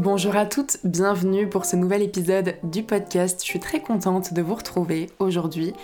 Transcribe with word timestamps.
Bonjour 0.00 0.34
à 0.34 0.46
toutes, 0.46 0.78
bienvenue 0.82 1.46
pour 1.46 1.66
ce 1.66 1.76
nouvel 1.76 2.00
épisode 2.00 2.54
du 2.62 2.82
podcast. 2.82 3.38
Je 3.42 3.44
suis 3.44 3.60
très 3.60 3.82
contente 3.82 4.32
de 4.32 4.40
vous 4.40 4.54
retrouver 4.54 5.10
aujourd'hui 5.18 5.74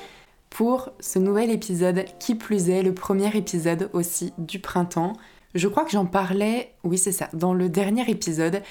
pour 0.48 0.89
ce 1.01 1.19
nouvel 1.19 1.51
épisode, 1.51 2.07
qui 2.19 2.34
plus 2.34 2.71
est 2.71 2.83
le 2.83 2.95
premier 2.95 3.37
épisode 3.37 3.91
aussi 3.93 4.33
du 4.39 4.59
printemps. 4.59 5.12
Je 5.55 5.69
crois 5.69 5.84
que 5.84 5.91
j'en 5.91 6.07
parlais, 6.07 6.73
oui 6.83 6.97
c'est 6.97 7.12
ça, 7.12 7.29
dans 7.34 7.52
le 7.52 7.69
dernier 7.69 8.11
épisode, 8.11 8.62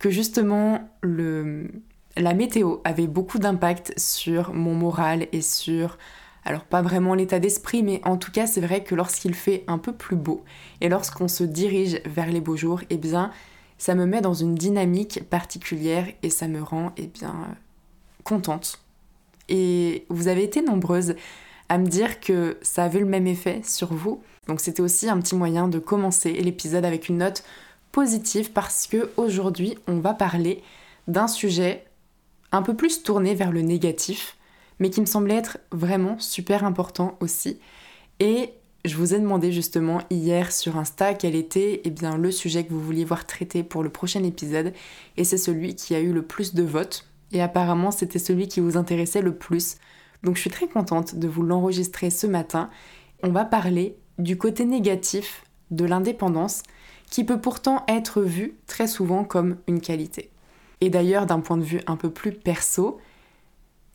que 0.00 0.08
justement 0.08 0.88
le, 1.02 1.68
la 2.16 2.32
météo 2.32 2.76
avait 2.84 3.06
beaucoup 3.06 3.38
d'impact 3.38 3.92
sur 3.98 4.54
mon 4.54 4.74
moral 4.74 5.26
et 5.30 5.42
sur 5.42 5.98
alors 6.46 6.64
pas 6.64 6.80
vraiment 6.80 7.12
l'état 7.12 7.38
d'esprit, 7.38 7.82
mais 7.82 8.00
en 8.06 8.16
tout 8.16 8.32
cas 8.32 8.46
c'est 8.46 8.62
vrai 8.62 8.82
que 8.82 8.94
lorsqu'il 8.94 9.34
fait 9.34 9.62
un 9.66 9.76
peu 9.76 9.92
plus 9.92 10.16
beau 10.16 10.42
et 10.80 10.88
lorsqu'on 10.88 11.28
se 11.28 11.44
dirige 11.44 12.00
vers 12.06 12.30
les 12.30 12.40
beaux 12.40 12.56
jours, 12.56 12.80
eh 12.88 12.96
bien 12.96 13.30
ça 13.78 13.94
me 13.94 14.06
met 14.06 14.20
dans 14.20 14.34
une 14.34 14.54
dynamique 14.54 15.28
particulière 15.28 16.06
et 16.22 16.30
ça 16.30 16.48
me 16.48 16.62
rend 16.62 16.92
eh 16.96 17.06
bien 17.06 17.34
contente. 18.24 18.80
Et 19.48 20.06
vous 20.08 20.28
avez 20.28 20.42
été 20.42 20.62
nombreuses 20.62 21.14
à 21.68 21.78
me 21.78 21.86
dire 21.86 22.20
que 22.20 22.58
ça 22.62 22.84
avait 22.84 23.00
le 23.00 23.06
même 23.06 23.26
effet 23.26 23.60
sur 23.64 23.92
vous. 23.92 24.22
Donc 24.46 24.60
c'était 24.60 24.82
aussi 24.82 25.08
un 25.08 25.20
petit 25.20 25.34
moyen 25.34 25.68
de 25.68 25.78
commencer 25.78 26.32
l'épisode 26.32 26.84
avec 26.84 27.08
une 27.08 27.18
note 27.18 27.44
positive 27.92 28.52
parce 28.52 28.86
que 28.86 29.10
aujourd'hui 29.16 29.76
on 29.86 29.98
va 29.98 30.14
parler 30.14 30.62
d'un 31.08 31.28
sujet 31.28 31.84
un 32.52 32.62
peu 32.62 32.74
plus 32.74 33.02
tourné 33.02 33.34
vers 33.34 33.52
le 33.52 33.62
négatif, 33.62 34.36
mais 34.78 34.90
qui 34.90 35.00
me 35.00 35.06
semblait 35.06 35.36
être 35.36 35.58
vraiment 35.72 36.18
super 36.18 36.64
important 36.64 37.16
aussi. 37.20 37.58
Et 38.20 38.52
je 38.86 38.96
vous 38.96 39.14
ai 39.14 39.18
demandé 39.18 39.52
justement 39.52 40.00
hier 40.10 40.52
sur 40.52 40.76
Insta 40.76 41.14
quel 41.14 41.34
était 41.34 41.80
eh 41.84 41.90
bien, 41.90 42.16
le 42.16 42.30
sujet 42.30 42.64
que 42.64 42.72
vous 42.72 42.80
vouliez 42.80 43.04
voir 43.04 43.26
traité 43.26 43.62
pour 43.62 43.82
le 43.82 43.90
prochain 43.90 44.22
épisode, 44.22 44.72
et 45.16 45.24
c'est 45.24 45.38
celui 45.38 45.74
qui 45.74 45.94
a 45.94 46.00
eu 46.00 46.12
le 46.12 46.22
plus 46.22 46.54
de 46.54 46.62
votes, 46.62 47.06
et 47.32 47.42
apparemment 47.42 47.90
c'était 47.90 48.18
celui 48.18 48.48
qui 48.48 48.60
vous 48.60 48.76
intéressait 48.76 49.22
le 49.22 49.34
plus. 49.34 49.76
Donc 50.22 50.36
je 50.36 50.40
suis 50.42 50.50
très 50.50 50.68
contente 50.68 51.16
de 51.16 51.28
vous 51.28 51.42
l'enregistrer 51.42 52.10
ce 52.10 52.26
matin. 52.26 52.70
On 53.22 53.30
va 53.30 53.44
parler 53.44 53.96
du 54.18 54.38
côté 54.38 54.64
négatif 54.64 55.44
de 55.70 55.84
l'indépendance, 55.84 56.62
qui 57.10 57.24
peut 57.24 57.40
pourtant 57.40 57.84
être 57.88 58.22
vu 58.22 58.56
très 58.66 58.86
souvent 58.86 59.24
comme 59.24 59.56
une 59.66 59.80
qualité. 59.80 60.30
Et 60.80 60.90
d'ailleurs, 60.90 61.26
d'un 61.26 61.40
point 61.40 61.56
de 61.56 61.62
vue 61.62 61.80
un 61.86 61.96
peu 61.96 62.10
plus 62.10 62.32
perso, 62.32 62.98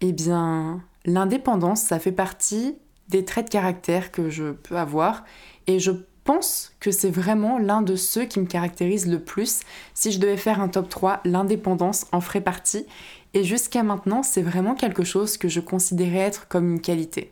eh 0.02 0.12
bien, 0.12 0.82
l'indépendance, 1.06 1.82
ça 1.82 2.00
fait 2.00 2.12
partie 2.12 2.76
des 3.12 3.26
traits 3.26 3.46
de 3.46 3.52
caractère 3.52 4.12
que 4.12 4.30
je 4.30 4.52
peux 4.52 4.78
avoir. 4.78 5.24
Et 5.68 5.80
je 5.80 5.92
pense 6.24 6.74
que 6.80 6.92
c'est 6.92 7.10
vraiment 7.10 7.60
l'un 7.60 7.82
de 7.82 7.96
ceux 7.96 8.26
qui 8.26 8.40
me 8.40 8.46
caractérisent 8.46 9.08
le 9.08 9.20
plus. 9.20 9.60
Si 9.94 10.12
je 10.12 10.20
devais 10.20 10.38
faire 10.38 10.62
un 10.62 10.70
top 10.70 10.90
3, 10.90 11.22
l'indépendance 11.26 12.08
en 12.12 12.22
ferait 12.22 12.42
partie. 12.42 12.86
Et 13.34 13.44
jusqu'à 13.44 13.84
maintenant, 13.84 14.24
c'est 14.24 14.42
vraiment 14.42 14.76
quelque 14.76 15.04
chose 15.04 15.38
que 15.38 15.48
je 15.48 15.60
considérais 15.60 16.20
être 16.20 16.48
comme 16.48 16.72
une 16.72 16.82
qualité. 16.82 17.32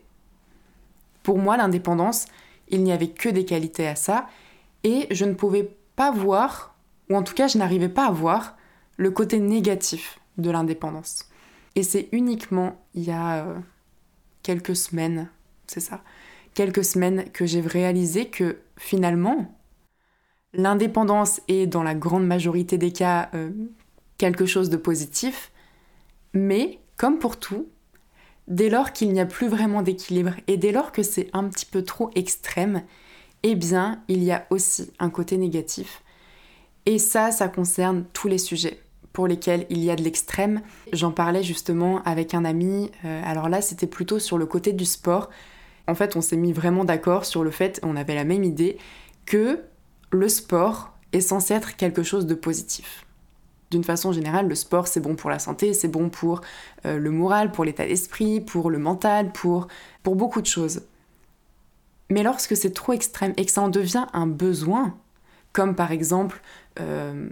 Pour 1.22 1.38
moi, 1.38 1.56
l'indépendance, 1.56 2.26
il 2.68 2.82
n'y 2.82 2.92
avait 2.92 3.10
que 3.10 3.28
des 3.28 3.44
qualités 3.44 3.86
à 3.86 3.96
ça. 3.96 4.28
Et 4.84 5.06
je 5.10 5.24
ne 5.24 5.34
pouvais 5.34 5.76
pas 5.96 6.10
voir, 6.10 6.74
ou 7.10 7.16
en 7.16 7.22
tout 7.22 7.34
cas 7.34 7.48
je 7.48 7.58
n'arrivais 7.58 7.88
pas 7.88 8.06
à 8.06 8.10
voir, 8.10 8.56
le 8.96 9.10
côté 9.10 9.38
négatif 9.38 10.18
de 10.38 10.50
l'indépendance. 10.50 11.26
Et 11.74 11.82
c'est 11.82 12.08
uniquement 12.12 12.80
il 12.94 13.04
y 13.04 13.10
a 13.10 13.44
euh, 13.44 13.58
quelques 14.42 14.76
semaines, 14.76 15.28
c'est 15.70 15.78
ça, 15.78 16.02
quelques 16.54 16.84
semaines 16.84 17.30
que 17.32 17.46
j'ai 17.46 17.60
réalisé 17.60 18.26
que 18.26 18.58
finalement, 18.76 19.54
l'indépendance 20.52 21.40
est 21.46 21.68
dans 21.68 21.84
la 21.84 21.94
grande 21.94 22.26
majorité 22.26 22.76
des 22.76 22.90
cas 22.90 23.30
euh, 23.34 23.50
quelque 24.18 24.46
chose 24.46 24.68
de 24.68 24.76
positif, 24.76 25.52
mais 26.34 26.80
comme 26.96 27.20
pour 27.20 27.38
tout, 27.38 27.68
dès 28.48 28.68
lors 28.68 28.92
qu'il 28.92 29.12
n'y 29.12 29.20
a 29.20 29.26
plus 29.26 29.46
vraiment 29.46 29.82
d'équilibre 29.82 30.32
et 30.48 30.56
dès 30.56 30.72
lors 30.72 30.90
que 30.90 31.04
c'est 31.04 31.30
un 31.32 31.44
petit 31.44 31.66
peu 31.66 31.84
trop 31.84 32.10
extrême, 32.16 32.82
eh 33.44 33.54
bien, 33.54 34.02
il 34.08 34.24
y 34.24 34.32
a 34.32 34.46
aussi 34.50 34.90
un 34.98 35.08
côté 35.08 35.38
négatif. 35.38 36.02
Et 36.84 36.98
ça, 36.98 37.30
ça 37.30 37.46
concerne 37.46 38.06
tous 38.12 38.26
les 38.26 38.38
sujets 38.38 38.80
pour 39.12 39.26
lesquels 39.26 39.66
il 39.70 39.82
y 39.84 39.90
a 39.90 39.96
de 39.96 40.02
l'extrême. 40.02 40.62
J'en 40.92 41.12
parlais 41.12 41.42
justement 41.42 42.02
avec 42.02 42.34
un 42.34 42.44
ami, 42.44 42.90
euh, 43.04 43.22
alors 43.24 43.48
là 43.48 43.60
c'était 43.60 43.86
plutôt 43.86 44.18
sur 44.18 44.38
le 44.38 44.46
côté 44.46 44.72
du 44.72 44.84
sport. 44.84 45.30
En 45.90 45.94
fait 45.94 46.14
on 46.14 46.20
s'est 46.20 46.36
mis 46.36 46.52
vraiment 46.52 46.84
d'accord 46.84 47.24
sur 47.24 47.42
le 47.42 47.50
fait, 47.50 47.80
on 47.82 47.96
avait 47.96 48.14
la 48.14 48.24
même 48.24 48.44
idée, 48.44 48.78
que 49.26 49.60
le 50.12 50.28
sport 50.28 50.92
est 51.12 51.20
censé 51.20 51.54
être 51.54 51.76
quelque 51.76 52.02
chose 52.02 52.26
de 52.26 52.34
positif. 52.34 53.04
D'une 53.72 53.84
façon 53.84 54.12
générale, 54.12 54.48
le 54.48 54.54
sport 54.54 54.86
c'est 54.86 55.00
bon 55.00 55.16
pour 55.16 55.30
la 55.30 55.40
santé, 55.40 55.74
c'est 55.74 55.88
bon 55.88 56.08
pour 56.08 56.42
euh, 56.86 56.96
le 56.98 57.10
moral, 57.10 57.50
pour 57.50 57.64
l'état 57.64 57.86
d'esprit, 57.86 58.40
pour 58.40 58.70
le 58.70 58.78
mental, 58.78 59.32
pour, 59.32 59.66
beaucoup 60.04 60.40
de 60.40 60.46
choses. 60.46 60.82
Mais 62.08 62.22
lorsque 62.22 62.56
c'est 62.56 62.72
trop 62.72 62.92
extrême 62.92 63.32
et 63.36 63.44
que 63.44 63.52
ça 63.52 63.62
en 63.62 63.68
devient 63.68 64.06
un 64.12 64.26
besoin, 64.26 64.96
comme 65.52 65.74
par 65.74 65.90
exemple 65.90 66.40
euh, 66.78 67.28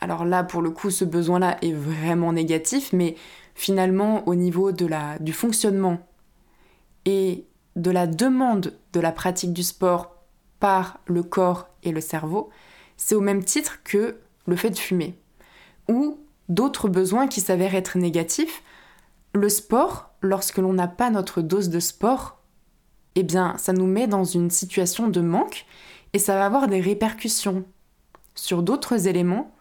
alors 0.00 0.24
là, 0.24 0.42
pour 0.44 0.62
le 0.62 0.70
coup, 0.70 0.90
ce 0.90 1.04
besoin-là 1.04 1.58
est 1.62 1.74
vraiment 1.74 2.32
négatif, 2.32 2.92
mais 2.92 3.16
finalement, 3.54 4.26
au 4.26 4.34
niveau 4.34 4.72
du 4.72 5.32
fonctionnement 5.32 5.98
et 7.04 7.44
de 7.76 7.90
la 7.90 8.06
demande 8.06 8.74
de 8.92 9.00
la 9.00 9.12
pratique 9.12 9.52
du 9.52 9.62
sport 9.62 10.16
par 10.58 10.98
le 11.06 11.22
corps 11.22 11.68
et 11.82 11.92
le 11.92 12.00
cerveau, 12.00 12.50
c'est 12.96 13.14
au 13.14 13.20
même 13.20 13.44
titre 13.44 13.82
que 13.84 14.16
le 14.46 14.56
fait 14.56 14.70
de 14.70 14.78
fumer. 14.78 15.18
Ou 15.88 16.18
d'autres 16.48 16.88
besoins 16.88 17.28
qui 17.28 17.40
s'avèrent 17.40 17.74
être 17.74 17.96
négatifs, 17.98 18.62
le 19.32 19.48
sport, 19.48 20.10
lorsque 20.20 20.58
l'on 20.58 20.72
n'a 20.72 20.88
pas 20.88 21.10
notre 21.10 21.40
dose 21.40 21.70
de 21.70 21.80
sport, 21.80 22.40
eh 23.14 23.22
bien, 23.22 23.56
ça 23.58 23.72
nous 23.72 23.86
met 23.86 24.06
dans 24.06 24.24
une 24.24 24.50
situation 24.50 25.08
de 25.08 25.20
manque 25.20 25.66
et 26.12 26.18
ça 26.18 26.34
va 26.34 26.46
avoir 26.46 26.68
des 26.68 26.80
répercussions 26.80 27.64
sur 28.34 28.62
d'autres 28.62 29.06
éléments 29.06 29.54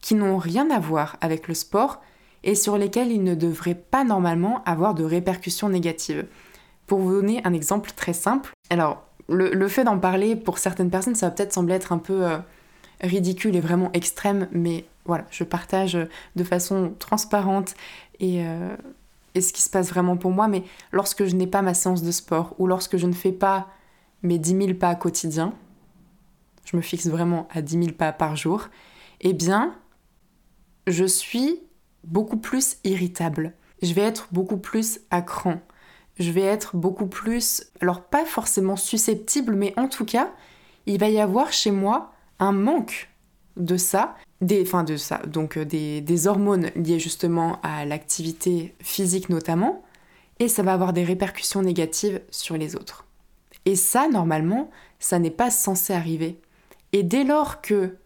qui 0.00 0.14
n'ont 0.14 0.38
rien 0.38 0.70
à 0.70 0.78
voir 0.78 1.16
avec 1.20 1.48
le 1.48 1.54
sport 1.54 2.00
et 2.44 2.54
sur 2.54 2.78
lesquels 2.78 3.10
il 3.10 3.24
ne 3.24 3.34
devrait 3.34 3.74
pas 3.74 4.04
normalement 4.04 4.62
avoir 4.64 4.94
de 4.94 5.04
répercussions 5.04 5.68
négatives. 5.68 6.26
Pour 6.88 6.98
vous 6.98 7.12
donner 7.12 7.40
un 7.44 7.52
exemple 7.52 7.92
très 7.94 8.12
simple, 8.12 8.50
alors 8.70 9.04
le, 9.28 9.68
fait 9.68 9.84
d'en 9.84 9.98
parler 9.98 10.34
pour 10.34 10.58
certaines 10.58 10.90
personnes, 10.90 11.14
ça 11.14 11.26
va 11.26 11.30
peut-être 11.30 11.52
sembler 11.52 11.74
être 11.74 11.92
un 11.92 11.98
peu 11.98 12.26
euh, 12.26 12.38
ridicule 13.02 13.54
et 13.54 13.60
vraiment 13.60 13.90
extrême, 13.92 14.48
mais 14.52 14.86
voilà, 15.04 15.26
je 15.30 15.44
partage 15.44 15.98
de 16.34 16.44
façon 16.44 16.94
transparente 16.98 17.74
et, 18.20 18.42
euh, 18.44 18.74
et 19.34 19.40
ce 19.40 19.52
qui 19.52 19.62
se 19.62 19.70
passe 19.70 19.90
vraiment 19.90 20.16
pour 20.16 20.30
moi. 20.30 20.48
Mais 20.48 20.64
lorsque 20.90 21.24
je 21.26 21.36
n'ai 21.36 21.46
pas 21.46 21.62
ma 21.62 21.74
séance 21.74 22.02
de 22.02 22.10
sport 22.10 22.54
ou 22.58 22.66
lorsque 22.66 22.96
je 22.96 23.06
ne 23.06 23.12
fais 23.12 23.32
pas 23.32 23.68
mes 24.22 24.38
10 24.38 24.56
000 24.56 24.74
pas 24.74 24.94
quotidiens, 24.94 25.54
je 26.64 26.76
me 26.76 26.82
fixe 26.82 27.06
vraiment 27.06 27.48
à 27.50 27.62
10 27.62 27.84
000 27.84 27.92
pas 27.92 28.12
par 28.12 28.34
jour, 28.34 28.68
eh 29.20 29.32
bien, 29.32 29.74
je 30.86 31.04
suis 31.04 31.60
beaucoup 32.04 32.38
plus 32.38 32.78
irritable. 32.84 33.52
Je 33.82 33.92
vais 33.92 34.02
être 34.02 34.28
beaucoup 34.32 34.56
plus 34.56 35.00
à. 35.10 35.22
Je 36.18 36.30
vais 36.32 36.42
être 36.42 36.76
beaucoup 36.76 37.06
plus, 37.06 37.64
alors 37.80 38.02
pas 38.02 38.24
forcément 38.24 38.76
susceptible, 38.76 39.54
mais 39.54 39.72
en 39.76 39.88
tout 39.88 40.04
cas, 40.04 40.32
il 40.86 40.98
va 40.98 41.08
y 41.08 41.20
avoir 41.20 41.52
chez 41.52 41.70
moi 41.70 42.12
un 42.38 42.52
manque 42.52 43.08
de 43.56 43.76
ça, 43.76 44.16
des, 44.40 44.62
enfin 44.62 44.84
de 44.84 44.96
ça, 44.96 45.18
donc 45.26 45.56
euh, 45.56 45.64
des, 45.64 46.26
hormones 46.26 46.70
liées 46.76 46.98
justement 46.98 47.60
à 47.62 47.84
l'activité 47.84 48.74
physique 48.80 49.28
notamment, 49.28 49.82
et 50.38 50.48
ça 50.48 50.62
va 50.62 50.72
avoir 50.72 50.92
des 50.92 51.04
répercussions 51.04 51.62
négatives 51.62 52.20
sur 52.30 52.56
les 52.56 52.76
autres. 52.76 53.04
Et 53.64 53.74
ça, 53.74 54.08
normalement, 54.08 54.70
ça 54.98 55.18
n'est 55.18 55.30
pas 55.30 55.50
censé 55.50 55.92
arriver. 55.92 56.40
Et 56.92 57.02
dès 57.02 57.24
lors 57.24 57.60
que 57.60 57.96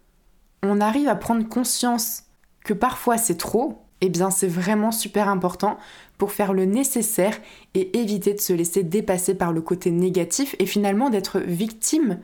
on 0.63 0.81
arrive 0.81 1.09
à 1.09 1.17
prendre 1.17 1.47
conscience 1.49 2.25
que 2.65 2.73
parfois 2.73 3.19
c'est 3.19 3.37
trop, 3.37 3.82
eh 4.03 4.09
bien 4.09 4.31
c'est 4.31 4.49
vraiment 4.49 4.91
super 4.91 5.29
important 5.29 5.79
pour 6.19 6.33
faire 6.33 6.53
le 6.53 6.67
nécessaire 6.67 7.39
et 7.75 7.99
éviter 7.99 8.35
de 8.35 8.41
se 8.41 8.53
laisser 8.53 8.83
dépasser 8.83 9.35
par 9.35 9.53
le 9.53 9.63
côté 9.63 9.91
négatif 9.91 10.55
et 10.59 10.67
finalement 10.67 11.09
d'être 11.09 11.39
victime 11.39 12.19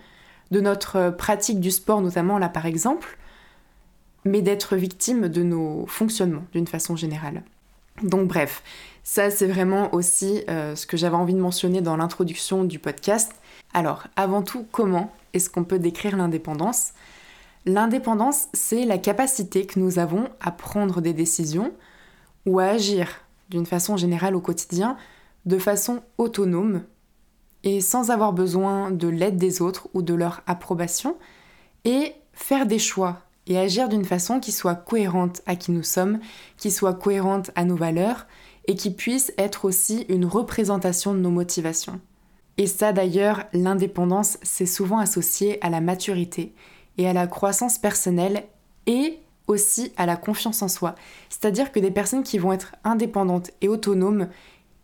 de 0.51 0.61
notre 0.61 1.11
pratique 1.11 1.61
du 1.61 1.71
sport 1.71 2.01
notamment 2.01 2.39
là 2.39 2.49
par 2.49 2.67
exemple, 2.67 3.17
mais 4.25 4.43
d'être 4.43 4.77
victime 4.77 5.29
de 5.29 5.43
nos 5.43 5.87
fonctionnements 5.87 6.45
d'une 6.53 6.67
façon 6.67 6.97
générale. 6.97 7.43
Donc 8.03 8.29
bref, 8.29 8.63
ça 9.05 9.31
c'est 9.31 9.47
vraiment 9.47 9.95
aussi 9.95 10.43
euh, 10.51 10.75
ce 10.75 10.87
que 10.87 10.97
j'avais 10.97 11.17
envie 11.17 11.35
de 11.35 11.41
mentionner 11.41 11.81
dans 11.81 11.97
l'introduction 11.97 12.65
du 12.65 12.79
podcast. 12.79 13.33
Alors 13.73 14.09
avant 14.17 14.43
tout, 14.43 14.67
comment 14.73 15.13
est-ce 15.33 15.49
qu'on 15.49 15.65
peut 15.65 15.79
décrire 15.79 16.17
l'indépendance? 16.17 16.93
L'indépendance, 17.69 18.49
c'est 18.55 18.87
la 18.87 18.97
capacité 18.97 19.67
que 19.67 19.79
nous 19.79 19.99
avons 19.99 20.31
à 20.41 20.51
prendre 20.53 21.03
des 21.03 21.13
décisions 21.13 21.71
ou 22.47 22.61
à 22.61 22.65
agir 22.65 23.11
d'une 23.51 23.67
façon 23.67 23.99
générale 23.99 24.35
au 24.35 24.41
quotidien 24.41 24.97
de 25.45 25.59
façon 25.59 26.01
autonome 26.17 26.85
et 27.65 27.83
sans 27.83 28.11
avoir 28.11 28.33
besoin 28.33 28.91
de 28.91 29.07
l'aide 29.07 29.37
des 29.37 29.61
autres 29.61 29.89
ou 29.93 30.01
de 30.01 30.15
leur 30.15 30.41
approbation 30.47 31.19
et 31.85 32.15
faire 32.33 32.65
des 32.65 32.79
choix 32.79 33.21
et 33.47 33.59
agir 33.59 33.91
d'une 33.91 34.07
façon 34.07 34.41
qui 34.41 34.51
soit 34.51 34.75
cohérente 34.75 35.43
à 35.45 35.55
qui 35.55 35.71
nous 35.71 35.83
sommes, 35.83 36.21
qui 36.57 36.71
soit 36.71 36.95
cohérente 36.95 37.51
à 37.55 37.67
nos 37.67 37.77
valeurs 37.77 38.27
et 38.67 38.77
qui 38.77 38.93
puisse 38.93 39.31
être 39.37 39.67
aussi 39.67 40.07
une 40.09 40.25
représentation 40.25 41.13
de 41.13 41.19
nos 41.19 41.31
motivations. 41.31 42.01
Et 42.57 42.67
ça 42.67 42.95
d'ailleurs, 42.95 43.45
l'indépendance, 43.53 44.39
c'est 44.43 44.65
souvent 44.65 44.99
associé 44.99 45.63
à 45.63 45.69
la 45.69 45.83
maturité 45.83 46.55
et 46.99 47.09
à 47.09 47.13
la 47.13 47.27
croissance 47.27 47.79
personnelle 47.79 48.45
et 48.87 49.19
aussi 49.47 49.93
à 49.97 50.05
la 50.05 50.17
confiance 50.17 50.61
en 50.63 50.69
soi. 50.69 50.95
C'est-à-dire 51.31 51.73
que 51.73 51.81
des 51.81 51.91
personnes 51.91 52.23
qui 52.23 52.39
vont 52.39 52.53
être 52.53 52.75
indépendantes 52.85 53.51
et 53.63 53.69
autonomes 53.69 54.29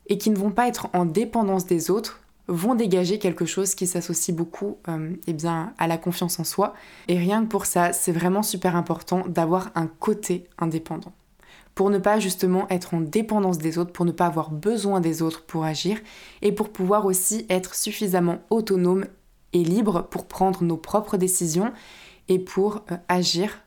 et 0.07 0.17
qui 0.17 0.31
ne 0.31 0.37
vont 0.37 0.51
pas 0.51 0.69
être 0.69 0.89
en 0.95 1.05
dépendance 1.05 1.67
des 1.67 1.91
autres 1.91 2.21
vont 2.47 2.75
dégager 2.75 3.19
quelque 3.19 3.47
chose 3.47 3.75
qui 3.75 3.87
s'associe 3.87 4.37
beaucoup 4.37 4.77
euh, 4.89 5.15
eh 5.27 5.33
bien, 5.33 5.73
à 5.79 5.87
la 5.87 5.97
confiance 5.97 6.39
en 6.39 6.45
soi. 6.45 6.75
Et 7.09 7.19
rien 7.19 7.43
que 7.43 7.49
pour 7.49 7.67
ça, 7.67 7.93
c'est 7.93 8.13
vraiment 8.13 8.43
super 8.43 8.77
important 8.77 9.25
d'avoir 9.27 9.71
un 9.75 9.87
côté 9.87 10.47
indépendant. 10.59 11.13
Pour 11.75 11.91
ne 11.91 11.99
pas 11.99 12.21
justement 12.21 12.69
être 12.69 12.95
en 12.95 13.01
dépendance 13.01 13.59
des 13.59 13.79
autres, 13.79 13.93
pour 13.93 14.05
ne 14.05 14.13
pas 14.13 14.27
avoir 14.27 14.51
besoin 14.51 15.01
des 15.01 15.23
autres 15.23 15.43
pour 15.45 15.65
agir, 15.65 15.99
et 16.43 16.53
pour 16.53 16.69
pouvoir 16.69 17.07
aussi 17.07 17.47
être 17.49 17.75
suffisamment 17.75 18.39
autonome 18.51 19.07
et 19.55 19.65
libre 19.65 20.03
pour 20.03 20.27
prendre 20.27 20.63
nos 20.65 20.77
propres 20.77 21.17
décisions 21.17 21.73
et 22.29 22.38
pour 22.38 22.85
euh, 22.91 22.97
agir 23.09 23.61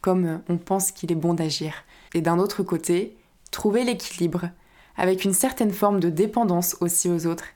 comme 0.00 0.26
euh, 0.26 0.38
on 0.48 0.58
pense 0.58 0.92
qu'il 0.92 1.10
est 1.12 1.16
bon 1.16 1.34
d'agir. 1.34 1.72
Et 2.14 2.20
d'un 2.20 2.38
autre 2.38 2.62
côté, 2.62 3.16
trouver 3.50 3.84
l'équilibre, 3.84 4.50
avec 4.96 5.24
une 5.24 5.32
certaine 5.32 5.72
forme 5.72 6.00
de 6.00 6.10
dépendance 6.10 6.76
aussi 6.80 7.08
aux 7.08 7.26
autres, 7.26 7.46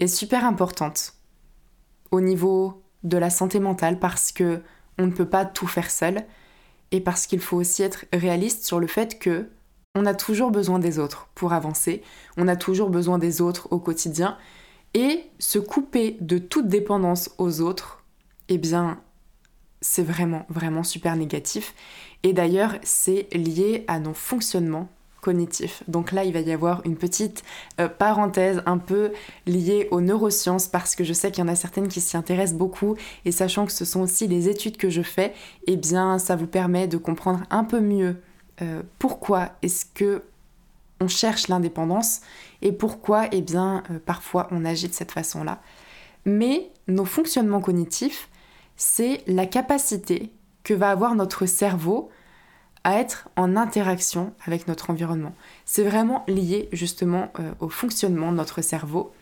est 0.00 0.08
super 0.08 0.44
importante 0.44 1.14
au 2.10 2.20
niveau 2.20 2.82
de 3.02 3.16
la 3.16 3.30
santé 3.30 3.60
mentale 3.60 3.98
parce 3.98 4.32
que 4.32 4.60
on 4.98 5.06
ne 5.06 5.12
peut 5.12 5.28
pas 5.28 5.44
tout 5.44 5.66
faire 5.66 5.90
seul 5.90 6.24
et 6.90 7.00
parce 7.00 7.26
qu'il 7.26 7.40
faut 7.40 7.56
aussi 7.56 7.82
être 7.82 8.04
réaliste 8.12 8.64
sur 8.64 8.80
le 8.80 8.86
fait 8.86 9.18
que 9.18 9.48
on 9.94 10.04
a 10.04 10.14
toujours 10.14 10.50
besoin 10.50 10.78
des 10.78 10.98
autres 10.98 11.28
pour 11.34 11.54
avancer, 11.54 12.02
on 12.36 12.48
a 12.48 12.56
toujours 12.56 12.90
besoin 12.90 13.18
des 13.18 13.40
autres 13.40 13.68
au 13.70 13.78
quotidien 13.78 14.36
et 14.92 15.24
se 15.38 15.58
couper 15.58 16.18
de 16.20 16.38
toute 16.38 16.68
dépendance 16.68 17.30
aux 17.38 17.60
autres, 17.60 18.04
eh 18.48 18.58
bien 18.58 19.00
c'est 19.80 20.02
vraiment 20.02 20.46
vraiment 20.48 20.82
super 20.82 21.16
négatif 21.16 21.74
et 22.22 22.32
d'ailleurs 22.32 22.76
c'est 22.82 23.28
lié 23.34 23.84
à 23.88 23.98
nos 23.98 24.14
fonctionnements 24.14 24.88
cognitif. 25.26 25.82
Donc 25.88 26.12
là, 26.12 26.22
il 26.22 26.32
va 26.32 26.38
y 26.38 26.52
avoir 26.52 26.82
une 26.84 26.94
petite 26.94 27.42
euh, 27.80 27.88
parenthèse 27.88 28.62
un 28.64 28.78
peu 28.78 29.10
liée 29.46 29.88
aux 29.90 30.00
neurosciences 30.00 30.68
parce 30.68 30.94
que 30.94 31.02
je 31.02 31.12
sais 31.12 31.32
qu'il 31.32 31.42
y 31.42 31.44
en 31.44 31.50
a 31.50 31.56
certaines 31.56 31.88
qui 31.88 32.00
s'y 32.00 32.16
intéressent 32.16 32.56
beaucoup 32.56 32.94
et 33.24 33.32
sachant 33.32 33.66
que 33.66 33.72
ce 33.72 33.84
sont 33.84 34.02
aussi 34.02 34.28
les 34.28 34.48
études 34.48 34.76
que 34.76 34.88
je 34.88 35.02
fais, 35.02 35.34
eh 35.66 35.76
bien 35.76 36.20
ça 36.20 36.36
vous 36.36 36.46
permet 36.46 36.86
de 36.86 36.96
comprendre 36.96 37.42
un 37.50 37.64
peu 37.64 37.80
mieux 37.80 38.22
euh, 38.62 38.82
pourquoi 39.00 39.50
est-ce 39.62 39.84
que 39.84 40.22
on 41.00 41.08
cherche 41.08 41.48
l'indépendance 41.48 42.20
et 42.62 42.70
pourquoi 42.70 43.26
eh 43.32 43.42
bien 43.42 43.82
euh, 43.90 43.98
parfois 43.98 44.46
on 44.52 44.64
agit 44.64 44.88
de 44.88 44.94
cette 44.94 45.10
façon-là. 45.10 45.60
Mais 46.24 46.70
nos 46.86 47.04
fonctionnements 47.04 47.60
cognitifs, 47.60 48.28
c'est 48.76 49.22
la 49.26 49.46
capacité 49.46 50.32
que 50.64 50.74
va 50.74 50.90
avoir 50.90 51.14
notre 51.14 51.46
cerveau 51.46 52.10
à 52.84 53.00
être 53.00 53.28
en 53.36 53.56
interaction 53.56 54.32
avec 54.44 54.68
notre 54.68 54.90
environnement. 54.90 55.34
C'est 55.64 55.82
vraiment 55.82 56.24
lié 56.28 56.68
justement 56.72 57.32
euh, 57.40 57.52
au 57.58 57.68
fonctionnement 57.68 58.30
de 58.30 58.36
notre 58.36 58.62
cerveau. 58.62 59.12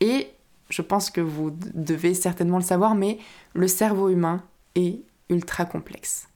Et 0.00 0.28
je 0.68 0.82
pense 0.82 1.10
que 1.10 1.20
vous 1.20 1.50
devez 1.74 2.12
certainement 2.12 2.58
le 2.58 2.64
savoir, 2.64 2.94
mais 2.94 3.18
le 3.54 3.68
cerveau 3.68 4.10
humain 4.10 4.42
est 4.74 5.00
ultra 5.30 5.64
complexe. 5.64 6.28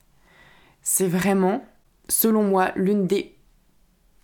C'est 0.81 1.07
vraiment, 1.07 1.63
selon 2.09 2.43
moi, 2.43 2.71
l'une 2.75 3.05
des 3.05 3.35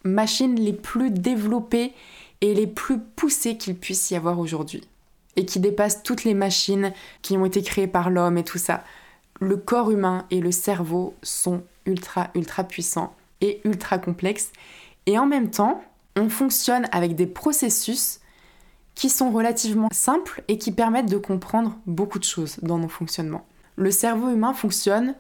machines 0.04 0.56
les 0.56 0.74
plus 0.74 1.12
développées 1.12 1.94
et 2.42 2.54
les 2.54 2.68
plus 2.68 3.00
poussées 3.00 3.58
qu'il 3.58 3.76
puisse 3.76 4.12
y 4.12 4.16
avoir 4.16 4.40
aujourd'hui. 4.40 4.88
Et 5.36 5.46
qui 5.46 5.60
dépasse 5.60 6.04
toutes 6.04 6.24
les 6.24 6.34
machines 6.34 6.94
qui 7.22 7.38
ont 7.38 7.46
été 7.46 7.62
créées 7.62 7.88
par 7.88 8.10
l'homme 8.10 8.38
et 8.38 8.44
tout 8.44 8.58
ça. 8.58 8.84
Le 9.40 9.58
corps 9.58 9.92
humain 9.92 10.26
et 10.32 10.42
le 10.42 10.52
cerveau 10.52 11.16
sont 11.24 11.64
ultra, 11.86 12.30
ultra 12.36 12.64
puissant 12.64 13.16
et 13.42 13.62
ultra 13.64 14.00
complexe. 14.00 14.52
Et 15.06 15.18
en 15.18 15.26
même 15.26 15.50
temps, 15.50 15.82
on 16.18 16.30
fonctionne 16.30 16.88
avec 16.92 17.16
des 17.16 17.28
processus 17.28 18.20
qui 18.96 19.10
sont 19.10 19.32
relativement 19.32 19.88
simples 19.94 20.44
et 20.50 20.58
qui 20.58 20.72
permettent 20.72 21.10
de 21.10 21.18
comprendre 21.18 21.78
beaucoup 21.86 22.20
de 22.20 22.26
choses 22.26 22.58
dans 22.62 22.78
nos 22.78 22.90
fonctionnements. 22.90 23.46
Le 23.78 23.92
cerveau 23.92 24.30
humain 24.30 24.54
fonctionne 24.54 25.16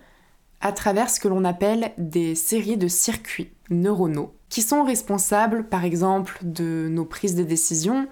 à 0.59 0.73
travers 0.73 1.09
ce 1.09 1.21
que 1.21 1.29
l'on 1.29 1.45
appelle 1.45 1.93
des 1.97 2.35
séries 2.35 2.75
de 2.75 2.89
circuits 2.89 3.51
neuronaux 3.69 4.33
qui 4.49 4.61
sont 4.61 4.83
responsables 4.83 5.63
par 5.63 5.85
exemple 5.85 6.37
de 6.41 6.87
nos 6.89 7.05
prises 7.05 7.35
de 7.35 7.43
décision, 7.43 8.07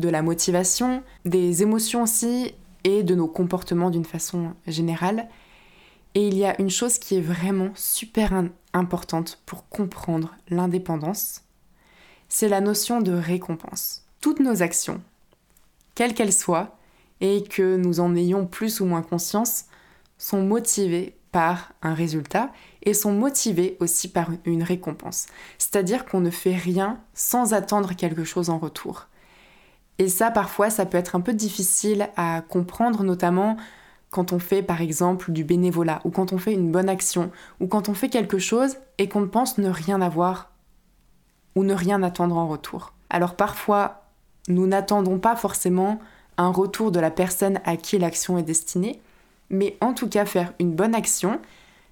de 0.00 0.08
la 0.08 0.22
motivation, 0.22 1.02
des 1.24 1.62
émotions 1.62 2.02
aussi 2.02 2.54
et 2.84 3.02
de 3.02 3.14
nos 3.14 3.28
comportements 3.28 3.90
d'une 3.90 4.04
façon 4.04 4.54
générale. 4.66 5.28
Et 6.14 6.26
il 6.26 6.36
y 6.36 6.44
a 6.44 6.60
une 6.60 6.70
chose 6.70 6.98
qui 6.98 7.16
est 7.16 7.20
vraiment 7.20 7.70
super 7.74 8.32
importante 8.72 9.40
pour 9.46 9.68
comprendre 9.68 10.34
l'indépendance, 10.48 11.42
c'est 12.28 12.48
la 12.48 12.60
notion 12.60 13.00
de 13.00 13.12
récompense. 13.12 14.04
Toutes 14.20 14.40
nos 14.40 14.62
actions, 14.62 15.00
quelles 15.94 16.14
qu'elles 16.14 16.32
soient, 16.32 16.76
et 17.20 17.42
que 17.42 17.76
nous 17.76 18.00
en 18.00 18.16
ayons 18.16 18.46
plus 18.46 18.80
ou 18.80 18.86
moins 18.86 19.02
conscience, 19.02 19.66
sont 20.16 20.42
motivées 20.42 21.14
par 21.32 21.72
un 21.82 21.94
résultat 21.94 22.50
et 22.82 22.94
sont 22.94 23.12
motivées 23.12 23.76
aussi 23.80 24.08
par 24.08 24.30
une 24.44 24.62
récompense. 24.62 25.26
C'est-à-dire 25.58 26.06
qu'on 26.06 26.20
ne 26.20 26.30
fait 26.30 26.56
rien 26.56 27.00
sans 27.14 27.52
attendre 27.52 27.94
quelque 27.94 28.24
chose 28.24 28.50
en 28.50 28.58
retour. 28.58 29.06
Et 30.00 30.08
ça, 30.08 30.30
parfois, 30.30 30.70
ça 30.70 30.86
peut 30.86 30.96
être 30.96 31.14
un 31.14 31.20
peu 31.20 31.34
difficile 31.34 32.08
à 32.16 32.40
comprendre, 32.40 33.04
notamment 33.04 33.58
quand 34.08 34.32
on 34.32 34.38
fait 34.38 34.62
par 34.62 34.80
exemple 34.80 35.30
du 35.30 35.44
bénévolat, 35.44 36.00
ou 36.04 36.10
quand 36.10 36.32
on 36.32 36.38
fait 36.38 36.54
une 36.54 36.72
bonne 36.72 36.88
action, 36.88 37.30
ou 37.60 37.66
quand 37.66 37.90
on 37.90 37.94
fait 37.94 38.08
quelque 38.08 38.38
chose 38.38 38.78
et 38.96 39.10
qu'on 39.10 39.28
pense 39.28 39.58
ne 39.58 39.68
rien 39.68 40.00
avoir 40.00 40.52
ou 41.54 41.64
ne 41.64 41.74
rien 41.74 42.02
attendre 42.02 42.38
en 42.38 42.48
retour. 42.48 42.94
Alors 43.10 43.36
parfois, 43.36 44.06
nous 44.48 44.66
n'attendons 44.66 45.18
pas 45.18 45.36
forcément 45.36 46.00
un 46.38 46.48
retour 46.48 46.92
de 46.92 46.98
la 46.98 47.10
personne 47.10 47.60
à 47.66 47.76
qui 47.76 47.98
l'action 47.98 48.38
est 48.38 48.42
destinée, 48.42 49.02
mais 49.50 49.76
en 49.82 49.92
tout 49.92 50.08
cas 50.08 50.24
faire 50.24 50.54
une 50.58 50.72
bonne 50.72 50.94
action, 50.94 51.40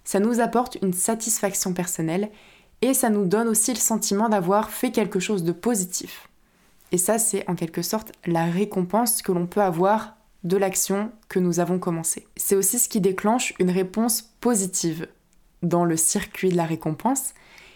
ça 0.05 0.19
nous 0.19 0.41
apporte 0.41 0.79
une 0.81 0.95
satisfaction 0.95 1.75
personnelle 1.75 2.31
et 2.81 2.95
ça 2.95 3.11
nous 3.11 3.27
donne 3.27 3.49
aussi 3.49 3.75
le 3.75 3.79
sentiment 3.79 4.31
d'avoir 4.31 4.71
fait 4.71 4.93
quelque 4.93 5.21
chose 5.21 5.45
de 5.45 5.53
positif. 5.53 6.28
Et 6.93 6.99
ça, 6.99 7.19
c'est 7.19 7.49
en 7.49 7.55
quelque 7.55 7.83
sorte 7.83 8.13
la 8.27 8.47
récompense 8.47 9.23
que 9.23 9.33
l'on 9.33 9.47
peut 9.47 9.63
avoir 9.63 10.17
de 10.45 10.57
l'action 10.57 11.11
que 11.29 11.39
nous 11.39 11.61
avons 11.61 11.79
commencée. 11.79 12.27
C'est 12.37 12.55
aussi 12.55 12.79
ce 12.79 12.89
qui 12.89 13.01
déclenche 13.01 13.55
une 13.59 13.71
réponse 13.71 14.23
positive 14.41 15.09
dans 15.63 15.85
le 15.85 15.97
circuit 15.97 16.51
de 16.51 16.57
la 16.57 16.65
récompense 16.65 17.35